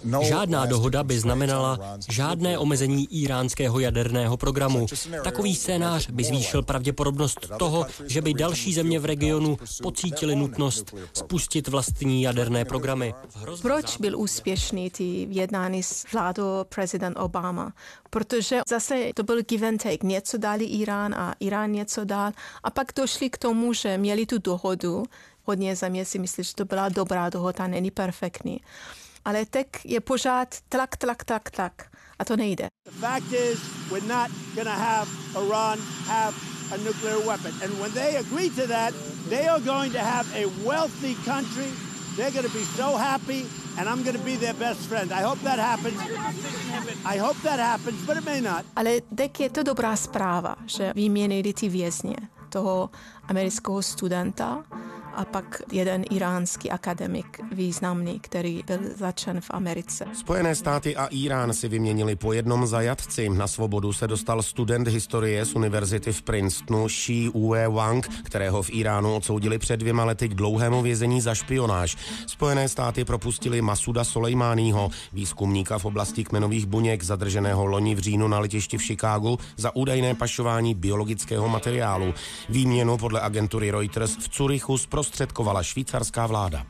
no 0.04 0.24
Žádná 0.24 0.66
dohoda 0.66 1.04
by 1.04 1.20
znamenala 1.20 1.98
žádné 2.10 2.58
omezení 2.58 3.08
iránského 3.24 3.80
jaderného 3.80 4.38
programu. 4.38 4.86
Takový 5.24 5.56
scénář 5.56 6.10
by 6.10 6.24
zvýšil 6.24 6.43
zvýšil 6.44 6.64
pravděpodobnost 6.64 7.40
toho, 7.60 7.86
že 8.08 8.22
by 8.22 8.34
další 8.34 8.74
země 8.74 9.00
v 9.00 9.06
regionu 9.06 9.58
pocítili 9.82 10.36
nutnost 10.36 10.96
spustit 11.14 11.68
vlastní 11.68 12.22
jaderné 12.22 12.66
programy. 12.66 13.14
Proč 13.62 13.98
byl 13.98 14.20
úspěšný 14.20 14.90
ty 14.90 15.28
jednání 15.30 15.84
s 15.84 16.06
vládou 16.14 16.64
prezident 16.70 17.18
Obama? 17.18 17.74
Protože 18.10 18.62
zase 18.70 19.10
to 19.16 19.24
byl 19.24 19.42
give 19.42 19.68
and 19.68 19.84
take. 19.84 20.08
Něco 20.08 20.38
dali 20.38 20.66
Irán 20.66 21.14
a 21.14 21.36
Irán 21.40 21.72
něco 21.72 22.04
dal. 22.04 22.32
A 22.64 22.70
pak 22.70 22.88
došli 22.96 23.30
k 23.30 23.38
tomu, 23.38 23.74
že 23.74 23.98
měli 23.98 24.26
tu 24.26 24.38
dohodu. 24.38 25.04
Hodně 25.44 25.76
země 25.76 26.06
si 26.06 26.20
myslí, 26.20 26.44
že 26.44 26.56
to 26.56 26.66
byla 26.66 26.90
dobrá 26.90 27.30
dohoda, 27.30 27.68
není 27.68 27.92
perfektní. 27.92 28.60
Ale 29.26 29.46
teď 29.46 29.68
je 29.84 30.00
pořád 30.00 30.56
tlak, 30.70 30.98
tlak, 30.98 31.24
tlak, 31.24 31.52
tlak. 31.52 31.74
A 32.20 32.26
to 32.26 32.36
nejde. 32.38 32.68
The 32.86 32.92
fact 32.92 33.34
is, 33.34 33.60
we're 33.92 34.08
not 34.08 34.30
gonna 34.56 34.78
have 34.78 35.08
Iran 35.36 35.80
have 36.08 36.34
a 36.74 36.78
nuclear 36.78 37.20
weapon. 37.28 37.54
And 37.64 37.72
when 37.80 37.92
they 37.94 38.16
agree 38.18 38.50
to 38.50 38.68
that, 38.68 38.94
they 39.30 39.48
are 39.48 39.60
going 39.60 39.92
to 39.92 40.00
have 40.00 40.26
a 40.36 40.46
wealthy 40.66 41.16
country. 41.26 41.70
They're 42.18 42.32
going 42.32 42.46
to 42.46 42.54
be 42.54 42.66
so 42.78 42.98
happy, 42.98 43.46
and 43.78 43.90
I'm 43.90 44.04
going 44.04 44.18
to 44.18 44.26
be 44.26 44.36
their 44.36 44.54
best 44.54 44.82
friend. 44.90 45.12
I 45.12 45.22
hope 45.22 45.42
that 45.44 45.60
happens. 45.60 45.98
I 47.06 47.18
hope 47.18 47.38
that 47.44 47.60
happens, 47.60 48.06
but 48.06 48.18
it 48.18 48.26
may 48.26 48.42
not. 48.42 48.66
Ale 48.76 49.02
tak 49.16 49.40
je 49.40 49.50
to 49.50 49.64
dobrá 49.64 49.96
zpráva, 49.96 50.56
že 50.66 50.94
vyměnili 50.96 51.54
ty 51.54 51.70
vězně 51.70 52.16
toho 52.50 52.90
amerického 53.28 53.82
studenta 53.82 54.64
a 55.16 55.26
pak 55.26 55.62
jeden 55.72 56.04
iránský 56.12 56.72
akademik 56.72 57.40
významný, 57.52 58.20
který 58.20 58.64
byl 58.68 58.80
začen 58.96 59.42
v 59.42 59.48
Americe. 59.50 60.06
Spojené 60.14 60.56
státy 60.56 60.96
a 60.96 61.06
Irán 61.06 61.54
si 61.54 61.68
vyměnili 61.68 62.16
po 62.16 62.34
jednom 62.34 62.68
zajatci. 62.68 63.30
Na 63.30 63.48
svobodu 63.48 63.94
se 63.94 64.08
dostal 64.08 64.42
student 64.42 64.88
historie 64.88 65.46
z 65.46 65.56
univerzity 65.56 66.14
v 66.14 66.22
Princetonu 66.22 66.90
Shi 66.90 67.30
Ue 67.30 67.68
Wang, 67.68 68.08
kterého 68.24 68.64
v 68.64 68.70
Iránu 68.74 69.16
odsoudili 69.16 69.60
před 69.60 69.78
dvěma 69.78 70.06
lety 70.06 70.28
k 70.28 70.34
dlouhému 70.34 70.82
vězení 70.82 71.22
za 71.22 71.36
špionáž. 71.36 71.98
Spojené 72.28 72.70
státy 72.70 73.06
propustili 73.06 73.62
Masuda 73.62 74.04
Soleimányho, 74.04 74.90
výzkumníka 75.14 75.80
v 75.80 75.86
oblasti 75.86 76.24
kmenových 76.24 76.66
buněk, 76.66 77.04
zadrženého 77.04 77.66
loni 77.66 77.96
v 77.96 78.00
říjnu 78.00 78.28
na 78.28 78.40
letišti 78.40 78.78
v 78.78 78.84
Chicagu 78.84 79.40
za 79.58 79.76
údajné 79.76 80.16
pašování 80.16 80.76
biologického 80.76 81.50
materiálu. 81.50 82.14
Výměnu 82.50 82.98
podle 82.98 83.22
agentury 83.22 83.72
Reuters 83.72 84.18
v 84.18 84.30
Curychu 84.30 84.78
zprostředkovala 85.04 85.64
švýcarská 85.64 86.28
vláda. 86.28 86.66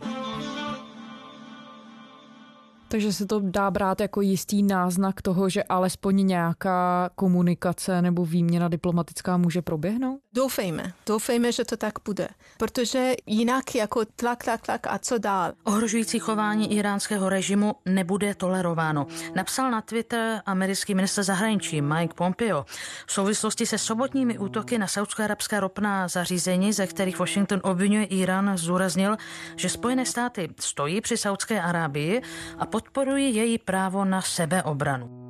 Takže 2.93 3.13
se 3.13 3.25
to 3.25 3.39
dá 3.39 3.71
brát 3.71 4.01
jako 4.01 4.21
jistý 4.21 4.63
náznak 4.63 5.21
toho, 5.21 5.49
že 5.49 5.63
alespoň 5.63 6.27
nějaká 6.27 7.09
komunikace 7.15 8.01
nebo 8.01 8.25
výměna 8.25 8.67
diplomatická 8.67 9.37
může 9.37 9.61
proběhnout? 9.61 10.19
Doufejme, 10.33 10.93
doufejme, 11.05 11.51
že 11.51 11.65
to 11.65 11.77
tak 11.77 11.93
bude, 12.05 12.27
protože 12.57 13.13
jinak 13.25 13.75
jako 13.75 14.05
tlak, 14.15 14.43
tlak, 14.43 14.61
tlak 14.61 14.87
a 14.87 14.97
co 14.97 15.17
dál. 15.17 15.53
Ohrožující 15.63 16.19
chování 16.19 16.73
iránského 16.73 17.29
režimu 17.29 17.75
nebude 17.85 18.35
tolerováno. 18.35 19.07
Napsal 19.35 19.71
na 19.71 19.81
Twitter 19.81 20.41
americký 20.45 20.95
minister 20.95 21.23
zahraničí 21.23 21.81
Mike 21.81 22.13
Pompeo 22.13 22.65
v 23.07 23.11
souvislosti 23.11 23.65
se 23.65 23.77
sobotními 23.77 24.37
útoky 24.37 24.77
na 24.77 24.87
saudsko-arabská 24.87 25.59
ropná 25.59 26.07
zařízení, 26.07 26.73
ze 26.73 26.87
kterých 26.87 27.19
Washington 27.19 27.59
obvinuje 27.63 28.03
Irán, 28.03 28.57
zúraznil, 28.57 29.17
že 29.55 29.69
Spojené 29.69 30.05
státy 30.05 30.49
stojí 30.59 31.01
při 31.01 31.17
Saudské 31.17 31.61
Arábii 31.61 32.21
a 32.57 32.65
podporují 32.83 33.35
její 33.35 33.57
právo 33.57 34.05
na 34.05 34.21
sebeobranu 34.21 35.23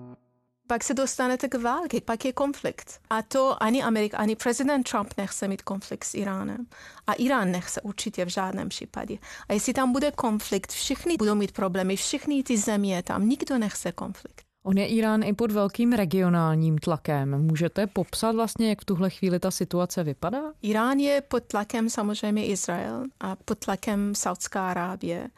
pak 0.68 0.84
se 0.84 0.94
dostanete 0.94 1.48
k 1.48 1.56
války, 1.56 2.02
pak 2.02 2.26
je 2.26 2.34
konflikt. 2.34 3.00
A 3.10 3.22
to 3.22 3.64
ani 3.64 3.84
Amerika, 3.84 4.18
ani 4.18 4.36
prezident 4.36 4.90
Trump 4.90 5.14
nechce 5.18 5.48
mít 5.48 5.62
konflikt 5.62 6.04
s 6.04 6.14
Iránem. 6.14 6.66
A 7.08 7.14
Irán 7.14 7.52
nechce 7.52 7.82
určitě 7.82 8.26
v 8.26 8.28
žádném 8.28 8.70
případě. 8.70 9.18
A 9.50 9.54
jestli 9.54 9.74
tam 9.74 9.92
bude 9.92 10.12
konflikt, 10.12 10.72
všichni 10.72 11.18
budou 11.18 11.36
mít 11.36 11.52
problémy, 11.52 11.96
všichni 11.96 12.44
ty 12.44 12.58
země 12.58 13.04
tam, 13.04 13.30
nikdo 13.30 13.58
nechce 13.58 13.92
konflikt. 13.92 14.42
On 14.64 14.78
je 14.78 14.88
Irán 14.88 15.24
i 15.24 15.34
pod 15.34 15.52
velkým 15.52 15.94
regionálním 15.94 16.78
tlakem. 16.78 17.42
Můžete 17.42 17.88
popsat 17.88 18.36
vlastně, 18.36 18.70
jak 18.70 18.82
v 18.82 18.86
tuhle 18.86 19.10
chvíli 19.10 19.40
ta 19.40 19.52
situace 19.52 20.04
vypadá? 20.04 20.42
Irán 20.62 20.98
je 20.98 21.22
pod 21.22 21.44
tlakem 21.44 21.90
samozřejmě 21.90 22.46
Izrael 22.46 23.04
a 23.20 23.36
pod 23.36 23.60
tlakem 23.60 24.16
Saudská 24.16 24.70
Arábie. 24.70 25.30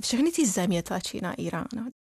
Všechny 0.00 0.32
ty 0.32 0.46
země 0.46 0.82
tlačí 0.82 1.20
na 1.20 1.34
Irán. 1.34 1.66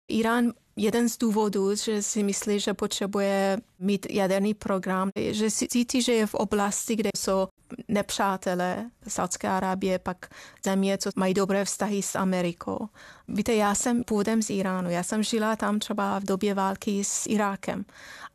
Irán 0.07 0.53
jeden 0.75 1.09
z 1.09 1.17
důvodů, 1.17 1.75
že 1.75 2.01
si 2.01 2.23
myslí, 2.23 2.59
že 2.59 2.73
potřebuje 2.73 3.57
mít 3.79 4.05
jaderný 4.09 4.53
program, 4.53 5.09
že 5.31 5.49
si 5.49 5.67
cítí, 5.67 6.01
že 6.01 6.13
je 6.13 6.27
v 6.27 6.33
oblasti, 6.33 6.95
kde 6.95 7.09
jsou 7.17 7.47
nepřátelé 7.87 8.89
Saudské 9.07 9.47
Arábie, 9.47 9.99
pak 9.99 10.29
země, 10.65 10.97
co 10.97 11.09
mají 11.15 11.33
dobré 11.33 11.65
vztahy 11.65 12.01
s 12.01 12.15
Amerikou. 12.15 12.89
Víte, 13.27 13.55
já 13.55 13.75
jsem 13.75 14.03
původem 14.03 14.41
z 14.41 14.49
Iránu, 14.49 14.89
já 14.89 15.03
jsem 15.03 15.23
žila 15.23 15.55
tam 15.55 15.79
třeba 15.79 16.19
v 16.19 16.23
době 16.23 16.53
války 16.53 17.03
s 17.03 17.27
Irákem 17.27 17.85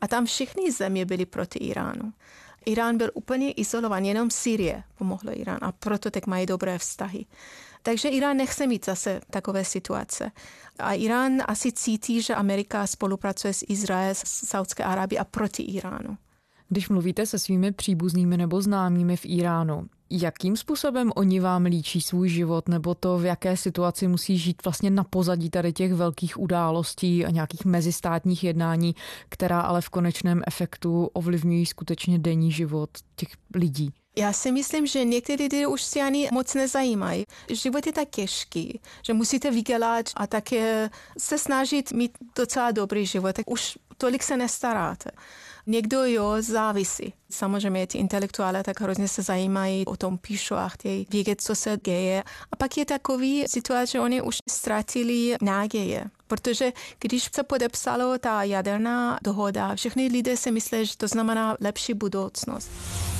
a 0.00 0.08
tam 0.08 0.26
všichni 0.26 0.72
země 0.72 1.04
byly 1.06 1.26
proti 1.26 1.58
Iránu. 1.58 2.12
Irán 2.66 2.98
byl 2.98 3.10
úplně 3.14 3.52
izolovaný, 3.52 4.08
jenom 4.08 4.30
Syrie 4.30 4.82
pomohlo 4.98 5.40
Irán 5.40 5.58
a 5.60 5.72
proto 5.72 6.10
tak 6.10 6.26
mají 6.26 6.46
dobré 6.46 6.78
vztahy. 6.78 7.26
Takže 7.82 8.08
Irán 8.08 8.36
nechce 8.36 8.66
mít 8.66 8.84
zase 8.84 9.20
takové 9.30 9.64
situace. 9.64 10.30
A 10.78 10.92
Irán 10.92 11.42
asi 11.48 11.72
cítí, 11.72 12.22
že 12.22 12.34
Amerika 12.34 12.86
spolupracuje 12.86 13.54
s 13.54 13.64
Izraelem, 13.68 14.14
s 14.14 14.48
Saudské 14.48 14.84
Arábie 14.84 15.18
a 15.18 15.24
proti 15.24 15.62
Iránu. 15.62 16.16
Když 16.68 16.88
mluvíte 16.88 17.26
se 17.26 17.38
svými 17.38 17.72
příbuznými 17.72 18.36
nebo 18.36 18.62
známými 18.62 19.16
v 19.16 19.26
Iránu, 19.26 19.88
jakým 20.10 20.56
způsobem 20.56 21.12
oni 21.16 21.40
vám 21.40 21.64
líčí 21.64 22.00
svůj 22.00 22.28
život, 22.28 22.68
nebo 22.68 22.94
to, 22.94 23.18
v 23.18 23.24
jaké 23.24 23.56
situaci 23.56 24.08
musí 24.08 24.38
žít 24.38 24.64
vlastně 24.64 24.90
na 24.90 25.04
pozadí 25.04 25.50
tady 25.50 25.72
těch 25.72 25.94
velkých 25.94 26.40
událostí 26.40 27.26
a 27.26 27.30
nějakých 27.30 27.64
mezistátních 27.64 28.44
jednání, 28.44 28.94
která 29.28 29.60
ale 29.60 29.80
v 29.80 29.88
konečném 29.88 30.42
efektu 30.46 31.10
ovlivňují 31.12 31.66
skutečně 31.66 32.18
denní 32.18 32.52
život 32.52 32.90
těch 33.16 33.28
lidí? 33.54 33.92
Já 34.18 34.32
si 34.32 34.52
myslím, 34.52 34.86
že 34.86 35.04
někteří 35.04 35.42
lidé 35.42 35.66
už 35.66 35.82
si 35.82 36.00
ani 36.00 36.28
moc 36.32 36.54
nezajímají. 36.54 37.24
Život 37.50 37.86
je 37.86 37.92
tak 37.92 38.08
těžký, 38.10 38.80
že 39.02 39.14
musíte 39.14 39.50
vydělat 39.50 40.06
a 40.16 40.26
také 40.26 40.90
se 41.18 41.38
snažit 41.38 41.92
mít 41.92 42.18
docela 42.36 42.70
dobrý 42.70 43.06
život. 43.06 43.36
Už 43.46 43.78
tolik 43.98 44.22
se 44.22 44.36
nestaráte. 44.36 45.10
Někdo 45.66 46.04
jo, 46.04 46.32
závisí. 46.40 47.14
Samozřejmě 47.30 47.86
ti 47.86 47.98
intelektuále 47.98 48.62
tak 48.62 48.80
hrozně 48.80 49.08
se 49.08 49.22
zajímají, 49.22 49.86
o 49.86 49.96
tom 49.96 50.18
píšou 50.18 50.54
a 50.54 50.68
chtějí 50.68 51.06
vědět, 51.10 51.40
co 51.40 51.54
se 51.54 51.78
děje. 51.84 52.22
A 52.52 52.56
pak 52.56 52.76
je 52.76 52.84
takový 52.84 53.44
situace, 53.48 53.92
že 53.92 54.00
oni 54.00 54.22
už 54.22 54.38
ztratili 54.48 55.36
náděje. 55.42 56.04
Protože 56.26 56.72
když 56.98 57.28
se 57.34 57.42
podepsalo 57.42 58.18
ta 58.18 58.42
jaderná 58.42 59.18
dohoda, 59.22 59.74
všechny 59.74 60.06
lidé 60.06 60.36
si 60.36 60.50
myslí, 60.50 60.86
že 60.86 60.96
to 60.96 61.08
znamená 61.08 61.56
lepší 61.60 61.94
budoucnost. 61.94 62.70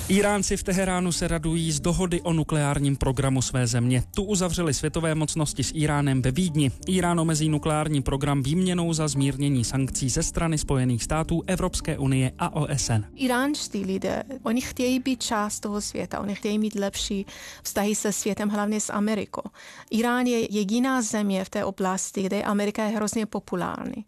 Iránci 0.08 0.56
v 0.56 0.62
Teheránu 0.62 1.12
se 1.12 1.28
radují 1.28 1.72
z 1.72 1.80
dohody 1.80 2.20
o 2.20 2.32
nukleárním 2.32 2.96
programu 2.96 3.42
své 3.42 3.66
země. 3.66 4.02
Tu 4.14 4.22
uzavřeli 4.22 4.74
světové 4.74 5.14
mocnosti 5.14 5.64
s 5.64 5.72
Iránem 5.74 6.22
ve 6.22 6.30
Vídni. 6.30 6.70
Irán 6.86 7.20
omezí 7.20 7.48
nukleární 7.48 8.02
program 8.02 8.42
výměnou 8.42 8.92
za 8.92 9.08
zmírnění 9.08 9.64
sankcí 9.64 10.08
ze 10.10 10.22
strany 10.22 10.58
Spojených 10.58 11.04
států, 11.04 11.42
Evropské 11.46 11.98
unie 11.98 12.32
a 12.38 12.56
OSN. 12.56 13.04
Iránští 13.16 13.84
lidé, 13.84 14.22
oni 14.42 14.60
chtějí 14.60 15.00
být 15.00 15.22
část 15.22 15.60
toho 15.60 15.80
světa, 15.80 16.20
oni 16.20 16.34
chtějí 16.34 16.58
mít 16.58 16.74
lepší 16.74 17.26
vztahy 17.62 17.94
se 17.94 18.12
světem, 18.12 18.48
hlavně 18.48 18.80
s 18.80 18.92
Amerikou. 18.92 19.42
Irán 19.90 20.26
je 20.26 20.54
jediná 20.54 21.02
země 21.02 21.44
v 21.44 21.50
té 21.50 21.64
oblasti, 21.64 22.22
kde 22.22 22.42
Amerika 22.42 22.84
je 22.84 22.96
hrozně 22.96 23.26
populární. 23.26 24.04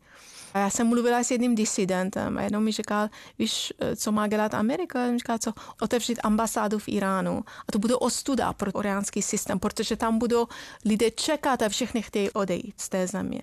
A 0.55 0.59
já 0.59 0.71
jsem 0.71 0.87
mluvila 0.87 1.25
s 1.25 1.31
jedním 1.31 1.55
disidentem 1.55 2.39
a 2.39 2.43
jednou 2.43 2.61
mi 2.61 2.73
říkal, 2.73 3.09
víš, 3.39 3.73
co 3.97 4.13
má 4.13 4.27
dělat 4.27 4.55
Amerika? 4.55 5.05
A 5.05 5.11
mi 5.11 5.19
říkal, 5.19 5.39
co? 5.39 5.53
Otevřít 5.83 6.21
ambasádu 6.23 6.79
v 6.79 6.89
Iránu. 6.89 7.45
A 7.69 7.73
to 7.73 7.79
bude 7.79 7.97
ostuda 7.97 8.53
pro 8.53 8.81
iránský 8.81 9.23
systém, 9.23 9.59
protože 9.59 9.97
tam 9.97 10.19
budou 10.19 10.47
lidé 10.85 11.11
čekat 11.11 11.63
a 11.63 11.69
všechny 11.69 12.03
chtějí 12.03 12.31
odejít 12.31 12.81
z 12.81 12.89
té 12.89 13.07
země. 13.07 13.41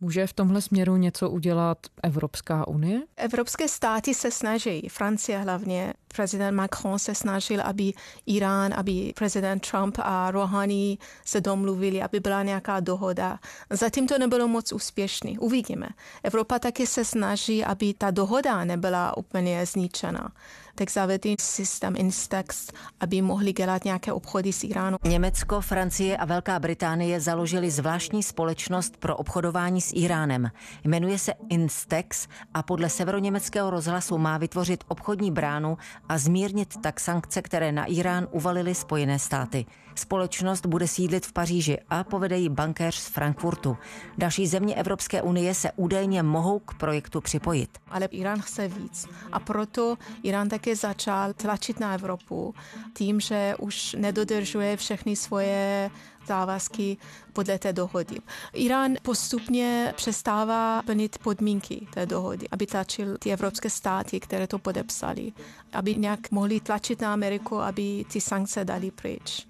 Může 0.00 0.26
v 0.26 0.32
tomhle 0.32 0.62
směru 0.62 0.96
něco 0.96 1.30
udělat 1.30 1.78
Evropská 2.02 2.68
unie? 2.68 3.02
Evropské 3.16 3.68
státy 3.68 4.14
se 4.14 4.30
snaží, 4.30 4.88
Francie 4.88 5.38
hlavně. 5.38 5.94
Prezident 6.16 6.56
Macron 6.56 6.98
se 6.98 7.14
snažil, 7.14 7.60
aby 7.60 7.92
Irán, 8.26 8.74
aby 8.76 9.12
prezident 9.16 9.70
Trump 9.70 9.98
a 9.98 10.30
Rouhani 10.30 10.98
se 11.24 11.40
domluvili, 11.40 12.02
aby 12.02 12.20
byla 12.20 12.42
nějaká 12.42 12.80
dohoda. 12.80 13.38
Zatím 13.70 14.06
to 14.06 14.18
nebylo 14.18 14.48
moc 14.48 14.72
úspěšný. 14.72 15.38
Uvidíme. 15.38 15.88
Evropa 16.22 16.58
taky 16.58 16.86
se 16.86 17.04
snaží, 17.04 17.64
aby 17.64 17.94
ta 17.94 18.10
dohoda 18.10 18.64
nebyla 18.64 19.16
úplně 19.16 19.66
zničena 19.66 20.32
tak 20.76 20.90
zavedli 20.90 21.36
systém 21.40 21.94
Instex, 21.96 22.70
aby 23.00 23.22
mohli 23.22 23.52
dělat 23.52 23.84
nějaké 23.84 24.12
obchody 24.12 24.52
s 24.52 24.64
Iránu. 24.64 24.96
Německo, 25.04 25.60
Francie 25.60 26.16
a 26.16 26.24
Velká 26.24 26.58
Británie 26.58 27.20
založili 27.20 27.70
zvláštní 27.70 28.22
společnost 28.22 28.96
pro 28.96 29.16
obchodování 29.16 29.80
s 29.80 29.92
Iránem. 29.92 30.50
Jmenuje 30.84 31.18
se 31.18 31.32
Instex 31.48 32.28
a 32.54 32.62
podle 32.62 32.88
severoněmeckého 32.88 33.70
rozhlasu 33.70 34.18
má 34.18 34.38
vytvořit 34.38 34.84
obchodní 34.88 35.30
bránu 35.30 35.78
a 36.08 36.18
zmírnit 36.18 36.74
tak 36.82 37.00
sankce, 37.00 37.42
které 37.42 37.72
na 37.72 37.84
Irán 37.84 38.28
uvalily 38.30 38.74
Spojené 38.74 39.18
státy. 39.18 39.66
Společnost 39.94 40.66
bude 40.66 40.88
sídlit 40.88 41.26
v 41.26 41.32
Paříži 41.32 41.78
a 41.90 42.04
povede 42.04 42.38
ji 42.38 42.48
bankéř 42.48 42.94
z 42.94 43.06
Frankfurtu. 43.06 43.76
Další 44.18 44.46
země 44.46 44.74
Evropské 44.74 45.22
unie 45.22 45.54
se 45.54 45.72
údajně 45.76 46.22
mohou 46.22 46.58
k 46.58 46.74
projektu 46.74 47.20
připojit. 47.20 47.78
Ale 47.90 48.06
Irán 48.06 48.40
chce 48.40 48.68
víc 48.68 49.06
a 49.32 49.38
proto 49.40 49.96
Irán 50.22 50.48
také 50.48 50.76
začal 50.76 51.32
tlačit 51.32 51.80
na 51.80 51.94
Evropu 51.94 52.54
tím, 52.94 53.20
že 53.20 53.54
už 53.58 53.96
nedodržuje 53.98 54.76
všechny 54.76 55.16
svoje 55.16 55.90
závazky 56.26 56.96
podle 57.32 57.58
té 57.58 57.72
dohody. 57.72 58.16
Irán 58.52 58.94
postupně 59.02 59.92
přestává 59.96 60.82
plnit 60.82 61.18
podmínky 61.18 61.86
té 61.94 62.06
dohody, 62.06 62.48
aby 62.50 62.66
tlačil 62.66 63.18
ty 63.18 63.32
evropské 63.32 63.70
státy, 63.70 64.20
které 64.20 64.46
to 64.46 64.58
podepsali, 64.58 65.32
aby 65.72 65.94
nějak 65.94 66.30
mohli 66.30 66.60
tlačit 66.60 67.00
na 67.00 67.12
Ameriku, 67.12 67.58
aby 67.60 68.04
ty 68.12 68.20
sankce 68.20 68.64
dali 68.64 68.90
pryč 68.90 69.46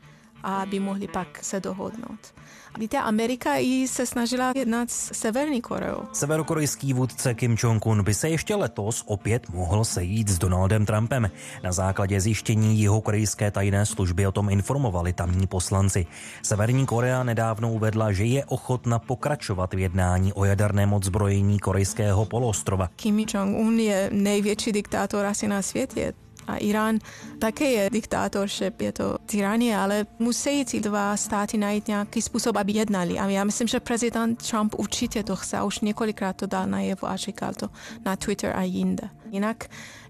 a 0.46 0.62
aby 0.62 0.80
mohli 0.80 1.08
pak 1.08 1.44
se 1.44 1.60
dohodnout. 1.60 2.34
Víte, 2.78 2.98
Amerika 2.98 3.56
i 3.56 3.88
se 3.88 4.06
snažila 4.06 4.52
jednat 4.56 4.90
s 4.90 5.10
Severní 5.12 5.62
Koreou. 5.62 6.02
Severokorejský 6.12 6.92
vůdce 6.92 7.34
Kim 7.34 7.56
Jong-un 7.62 8.02
by 8.02 8.14
se 8.14 8.28
ještě 8.28 8.54
letos 8.54 9.02
opět 9.06 9.48
mohl 9.48 9.84
sejít 9.84 10.28
s 10.28 10.38
Donaldem 10.38 10.86
Trumpem. 10.86 11.30
Na 11.62 11.72
základě 11.72 12.20
zjištění 12.20 12.80
jeho 12.80 13.00
korejské 13.00 13.50
tajné 13.50 13.86
služby 13.86 14.26
o 14.26 14.32
tom 14.32 14.50
informovali 14.50 15.12
tamní 15.12 15.46
poslanci. 15.46 16.06
Severní 16.42 16.86
Korea 16.86 17.22
nedávno 17.22 17.72
uvedla, 17.72 18.12
že 18.12 18.24
je 18.24 18.44
ochotna 18.44 18.98
pokračovat 18.98 19.74
v 19.74 19.78
jednání 19.78 20.32
o 20.32 20.44
jaderném 20.44 20.92
odzbrojení 20.92 21.58
korejského 21.58 22.24
poloostrova. 22.24 22.90
Kim 22.96 23.18
Jong-un 23.18 23.78
je 23.78 24.10
největší 24.12 24.72
diktátor 24.72 25.26
asi 25.26 25.48
na 25.48 25.62
světě. 25.62 26.12
A 26.46 26.56
Irán 26.56 26.98
také 27.38 27.64
je 27.64 27.90
diktátorship, 27.90 28.80
je 28.80 28.92
to 28.92 29.18
tyranie, 29.26 29.76
ale 29.76 30.06
musí 30.18 30.64
ty 30.64 30.80
dva 30.80 31.16
státy 31.16 31.58
najít 31.58 31.88
nějaký 31.88 32.22
způsob, 32.22 32.56
aby 32.56 32.72
jednali. 32.72 33.18
A 33.18 33.26
já 33.26 33.44
myslím, 33.44 33.68
že 33.68 33.80
prezident 33.80 34.48
Trump 34.48 34.74
určitě 34.78 35.22
to 35.22 35.36
chce 35.36 35.62
už 35.62 35.80
několikrát 35.80 36.36
to 36.36 36.46
dal 36.46 36.66
najevo 36.66 37.08
a 37.08 37.16
říkal 37.16 37.54
to 37.54 37.68
na 38.04 38.16
Twitter 38.16 38.56
a 38.56 38.62
jinde. 38.62 39.08
Jinak 39.30 39.64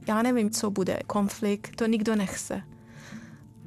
já 0.09 0.23
nevím, 0.23 0.51
co 0.51 0.71
bude. 0.71 0.99
Konflikt, 1.07 1.77
to 1.77 1.87
nikdo 1.87 2.17
nechce. 2.17 2.63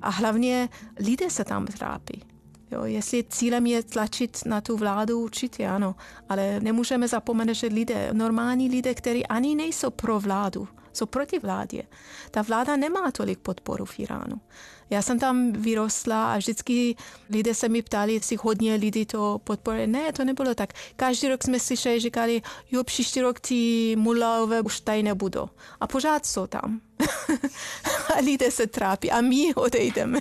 A 0.01 0.09
hlavně 0.09 0.69
lidé 0.99 1.29
se 1.29 1.43
tam 1.43 1.65
trápí. 1.65 2.23
Jo, 2.71 2.83
jestli 2.83 3.23
cílem 3.29 3.65
je 3.65 3.83
tlačit 3.83 4.39
na 4.45 4.61
tu 4.61 4.77
vládu, 4.77 5.19
určitě 5.19 5.67
ano, 5.67 5.95
ale 6.29 6.59
nemůžeme 6.59 7.07
zapomenout, 7.07 7.55
že 7.55 7.67
lidé, 7.67 8.09
normální 8.13 8.69
lidé, 8.69 8.93
kteří 8.93 9.27
ani 9.27 9.55
nejsou 9.55 9.89
pro 9.89 10.19
vládu, 10.19 10.67
jsou 10.93 11.05
proti 11.05 11.39
vládě. 11.39 11.83
Ta 12.31 12.41
vláda 12.41 12.75
nemá 12.75 13.11
tolik 13.11 13.39
podporu 13.39 13.85
v 13.85 13.99
Iránu. 13.99 14.41
Já 14.89 15.01
jsem 15.01 15.19
tam 15.19 15.51
vyrostla 15.53 16.33
a 16.33 16.37
vždycky 16.37 16.95
lidé 17.29 17.55
se 17.55 17.69
mi 17.69 17.81
ptali, 17.81 18.13
jestli 18.13 18.37
hodně 18.41 18.75
lidí 18.75 19.05
to 19.05 19.41
podporuje. 19.43 19.87
Ne, 19.87 20.13
to 20.13 20.25
nebylo 20.25 20.55
tak. 20.55 20.73
Každý 20.95 21.27
rok 21.27 21.43
jsme 21.43 21.59
slyšeli, 21.59 21.99
říkali, 21.99 22.41
jo, 22.71 22.83
příští 22.83 23.21
rok 23.21 23.39
ty 23.39 23.95
mulaové 23.95 24.61
už 24.61 24.79
tady 24.79 25.03
nebudou. 25.03 25.49
A 25.79 25.87
pořád 25.87 26.25
jsou 26.25 26.47
tam. 26.47 26.81
a 28.15 28.19
lidé 28.19 28.51
se 28.51 28.67
trápí 28.67 29.11
a 29.11 29.21
my 29.21 29.55
odejdeme. 29.55 30.19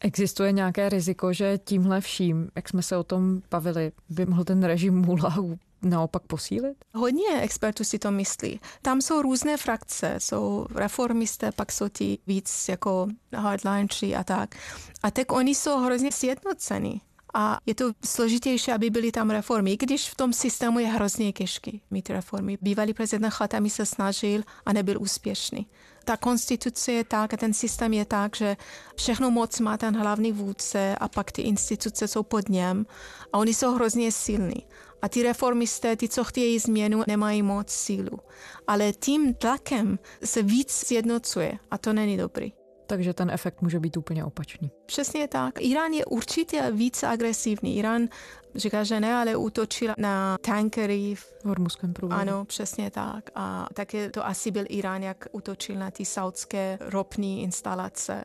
Existuje 0.00 0.52
nějaké 0.52 0.88
riziko, 0.88 1.32
že 1.32 1.58
tímhle 1.64 2.00
vším, 2.00 2.50
jak 2.56 2.68
jsme 2.68 2.82
se 2.82 2.96
o 2.96 3.04
tom 3.04 3.42
bavili, 3.50 3.92
by 4.08 4.26
mohl 4.26 4.44
ten 4.44 4.62
režim 4.64 4.94
Mulahu 4.94 5.58
naopak 5.84 6.22
posílit? 6.22 6.76
Hodně 6.94 7.40
expertů 7.40 7.84
si 7.84 7.98
to 7.98 8.10
myslí. 8.10 8.60
Tam 8.82 9.02
jsou 9.02 9.22
různé 9.22 9.56
frakce, 9.56 10.14
jsou 10.18 10.66
reformisté, 10.74 11.52
pak 11.52 11.72
jsou 11.72 11.88
ti 11.88 12.18
víc 12.26 12.68
jako 12.68 13.06
hardlineři 13.34 14.14
a 14.14 14.24
tak. 14.24 14.54
A 15.02 15.10
tak 15.10 15.32
oni 15.32 15.54
jsou 15.54 15.78
hrozně 15.78 16.12
sjednocení. 16.12 17.00
A 17.36 17.58
je 17.66 17.74
to 17.74 17.92
složitější, 18.04 18.72
aby 18.72 18.90
byly 18.90 19.12
tam 19.12 19.30
reformy, 19.30 19.72
i 19.72 19.76
když 19.76 20.10
v 20.10 20.14
tom 20.14 20.32
systému 20.32 20.78
je 20.78 20.86
hrozně 20.86 21.32
těžký 21.32 21.82
mít 21.90 22.10
reformy. 22.10 22.58
Bývalý 22.60 22.94
prezident 22.94 23.30
Khatami 23.30 23.70
se 23.70 23.86
snažil 23.86 24.42
a 24.66 24.72
nebyl 24.72 25.02
úspěšný. 25.02 25.66
Ta 26.04 26.16
konstituce 26.16 26.92
je 26.92 27.04
tak 27.04 27.34
a 27.34 27.36
ten 27.36 27.54
systém 27.54 27.92
je 27.92 28.04
tak, 28.04 28.36
že 28.36 28.56
všechno 28.96 29.30
moc 29.30 29.60
má 29.60 29.76
ten 29.76 29.96
hlavní 29.96 30.32
vůdce 30.32 30.96
a 31.00 31.08
pak 31.08 31.32
ty 31.32 31.42
instituce 31.42 32.08
jsou 32.08 32.22
pod 32.22 32.48
něm 32.48 32.86
a 33.32 33.38
oni 33.38 33.54
jsou 33.54 33.74
hrozně 33.74 34.12
silní. 34.12 34.66
A 35.02 35.08
ty 35.08 35.22
reformisté, 35.22 35.96
ty, 35.96 36.08
co 36.08 36.24
chtějí 36.24 36.58
změnu, 36.58 37.02
nemají 37.06 37.42
moc 37.42 37.70
sílu. 37.70 38.18
Ale 38.66 38.92
tím 38.92 39.34
tlakem 39.34 39.98
se 40.24 40.42
víc 40.42 40.70
sjednocuje 40.70 41.58
a 41.70 41.78
to 41.78 41.92
není 41.92 42.16
dobrý. 42.16 42.52
Takže 42.86 43.14
ten 43.14 43.30
efekt 43.30 43.62
může 43.62 43.80
být 43.80 43.96
úplně 43.96 44.24
opačný. 44.24 44.70
Přesně 44.86 45.28
tak. 45.28 45.54
Irán 45.60 45.92
je 45.92 46.04
určitě 46.04 46.70
více 46.72 47.06
agresivní. 47.06 47.76
Irán 47.76 48.08
říká, 48.54 48.84
že 48.84 49.00
ne, 49.00 49.14
ale 49.14 49.36
útočil 49.36 49.94
na 49.98 50.38
tankery 50.38 51.14
v 51.14 51.44
Hormuzském 51.44 51.92
průvodu. 51.92 52.20
Ano, 52.20 52.44
přesně 52.44 52.90
tak. 52.90 53.30
A 53.34 53.66
také 53.74 54.10
to 54.10 54.26
asi 54.26 54.50
byl 54.50 54.64
Irán, 54.68 55.02
jak 55.02 55.26
útočil 55.32 55.76
na 55.76 55.90
ty 55.90 56.04
saudské 56.04 56.78
ropní 56.80 57.42
instalace. 57.42 58.24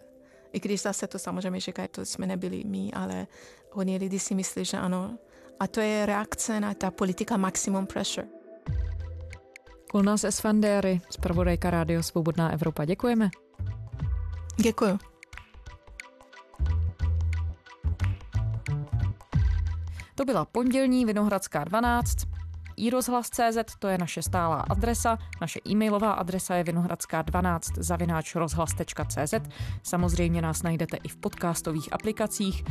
I 0.54 0.60
když 0.60 0.82
zase 0.82 1.08
to 1.08 1.20
samozřejmě 1.20 1.60
říkají, 1.60 1.88
to 1.92 2.06
jsme 2.06 2.28
nebyli 2.28 2.64
my, 2.66 2.92
ale 2.94 3.28
hodně 3.72 3.98
lidi 3.98 4.20
si 4.20 4.36
myslí, 4.36 4.66
že 4.66 4.78
ano, 4.78 5.18
a 5.60 5.68
to 5.68 5.82
je 5.82 6.06
reakce 6.06 6.60
na 6.60 6.74
ta 6.74 6.92
politika 6.92 7.38
maximum 7.38 7.88
pressure. 7.88 8.28
Kulnas 9.92 10.24
Esfandery, 10.24 11.02
zpravodajka 11.10 11.70
Rádio 11.70 12.04
Svobodná 12.04 12.52
Evropa. 12.52 12.86
Děkujeme. 12.86 13.30
Děkuji. 14.58 15.00
To 20.16 20.26
byla 20.26 20.46
pondělní 20.46 21.06
Vinohradská 21.06 21.64
12 21.64 22.29
iRozhlas.cz, 22.88 23.58
to 23.80 23.88
je 23.88 23.98
naše 23.98 24.22
stálá 24.22 24.66
adresa, 24.70 25.18
naše 25.42 25.60
e-mailová 25.70 26.12
adresa 26.12 26.56
je 26.56 26.64
vinohradská12 26.64 27.60
zavináč 27.78 28.36
rozhlas.cz. 28.36 29.34
Samozřejmě 29.84 30.42
nás 30.42 30.64
najdete 30.64 30.98
i 30.98 31.08
v 31.08 31.18
podcastových 31.18 31.94
aplikacích 31.94 32.64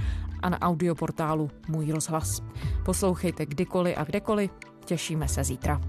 a 0.43 0.49
na 0.49 0.63
audioportálu 0.63 1.51
Můj 1.69 1.93
rozhlas. 1.93 2.43
Poslouchejte 2.85 3.47
kdykoliv 3.47 3.99
a 3.99 4.05
kdekoliv, 4.05 4.51
těšíme 4.85 5.29
se 5.29 5.45
zítra. 5.45 5.81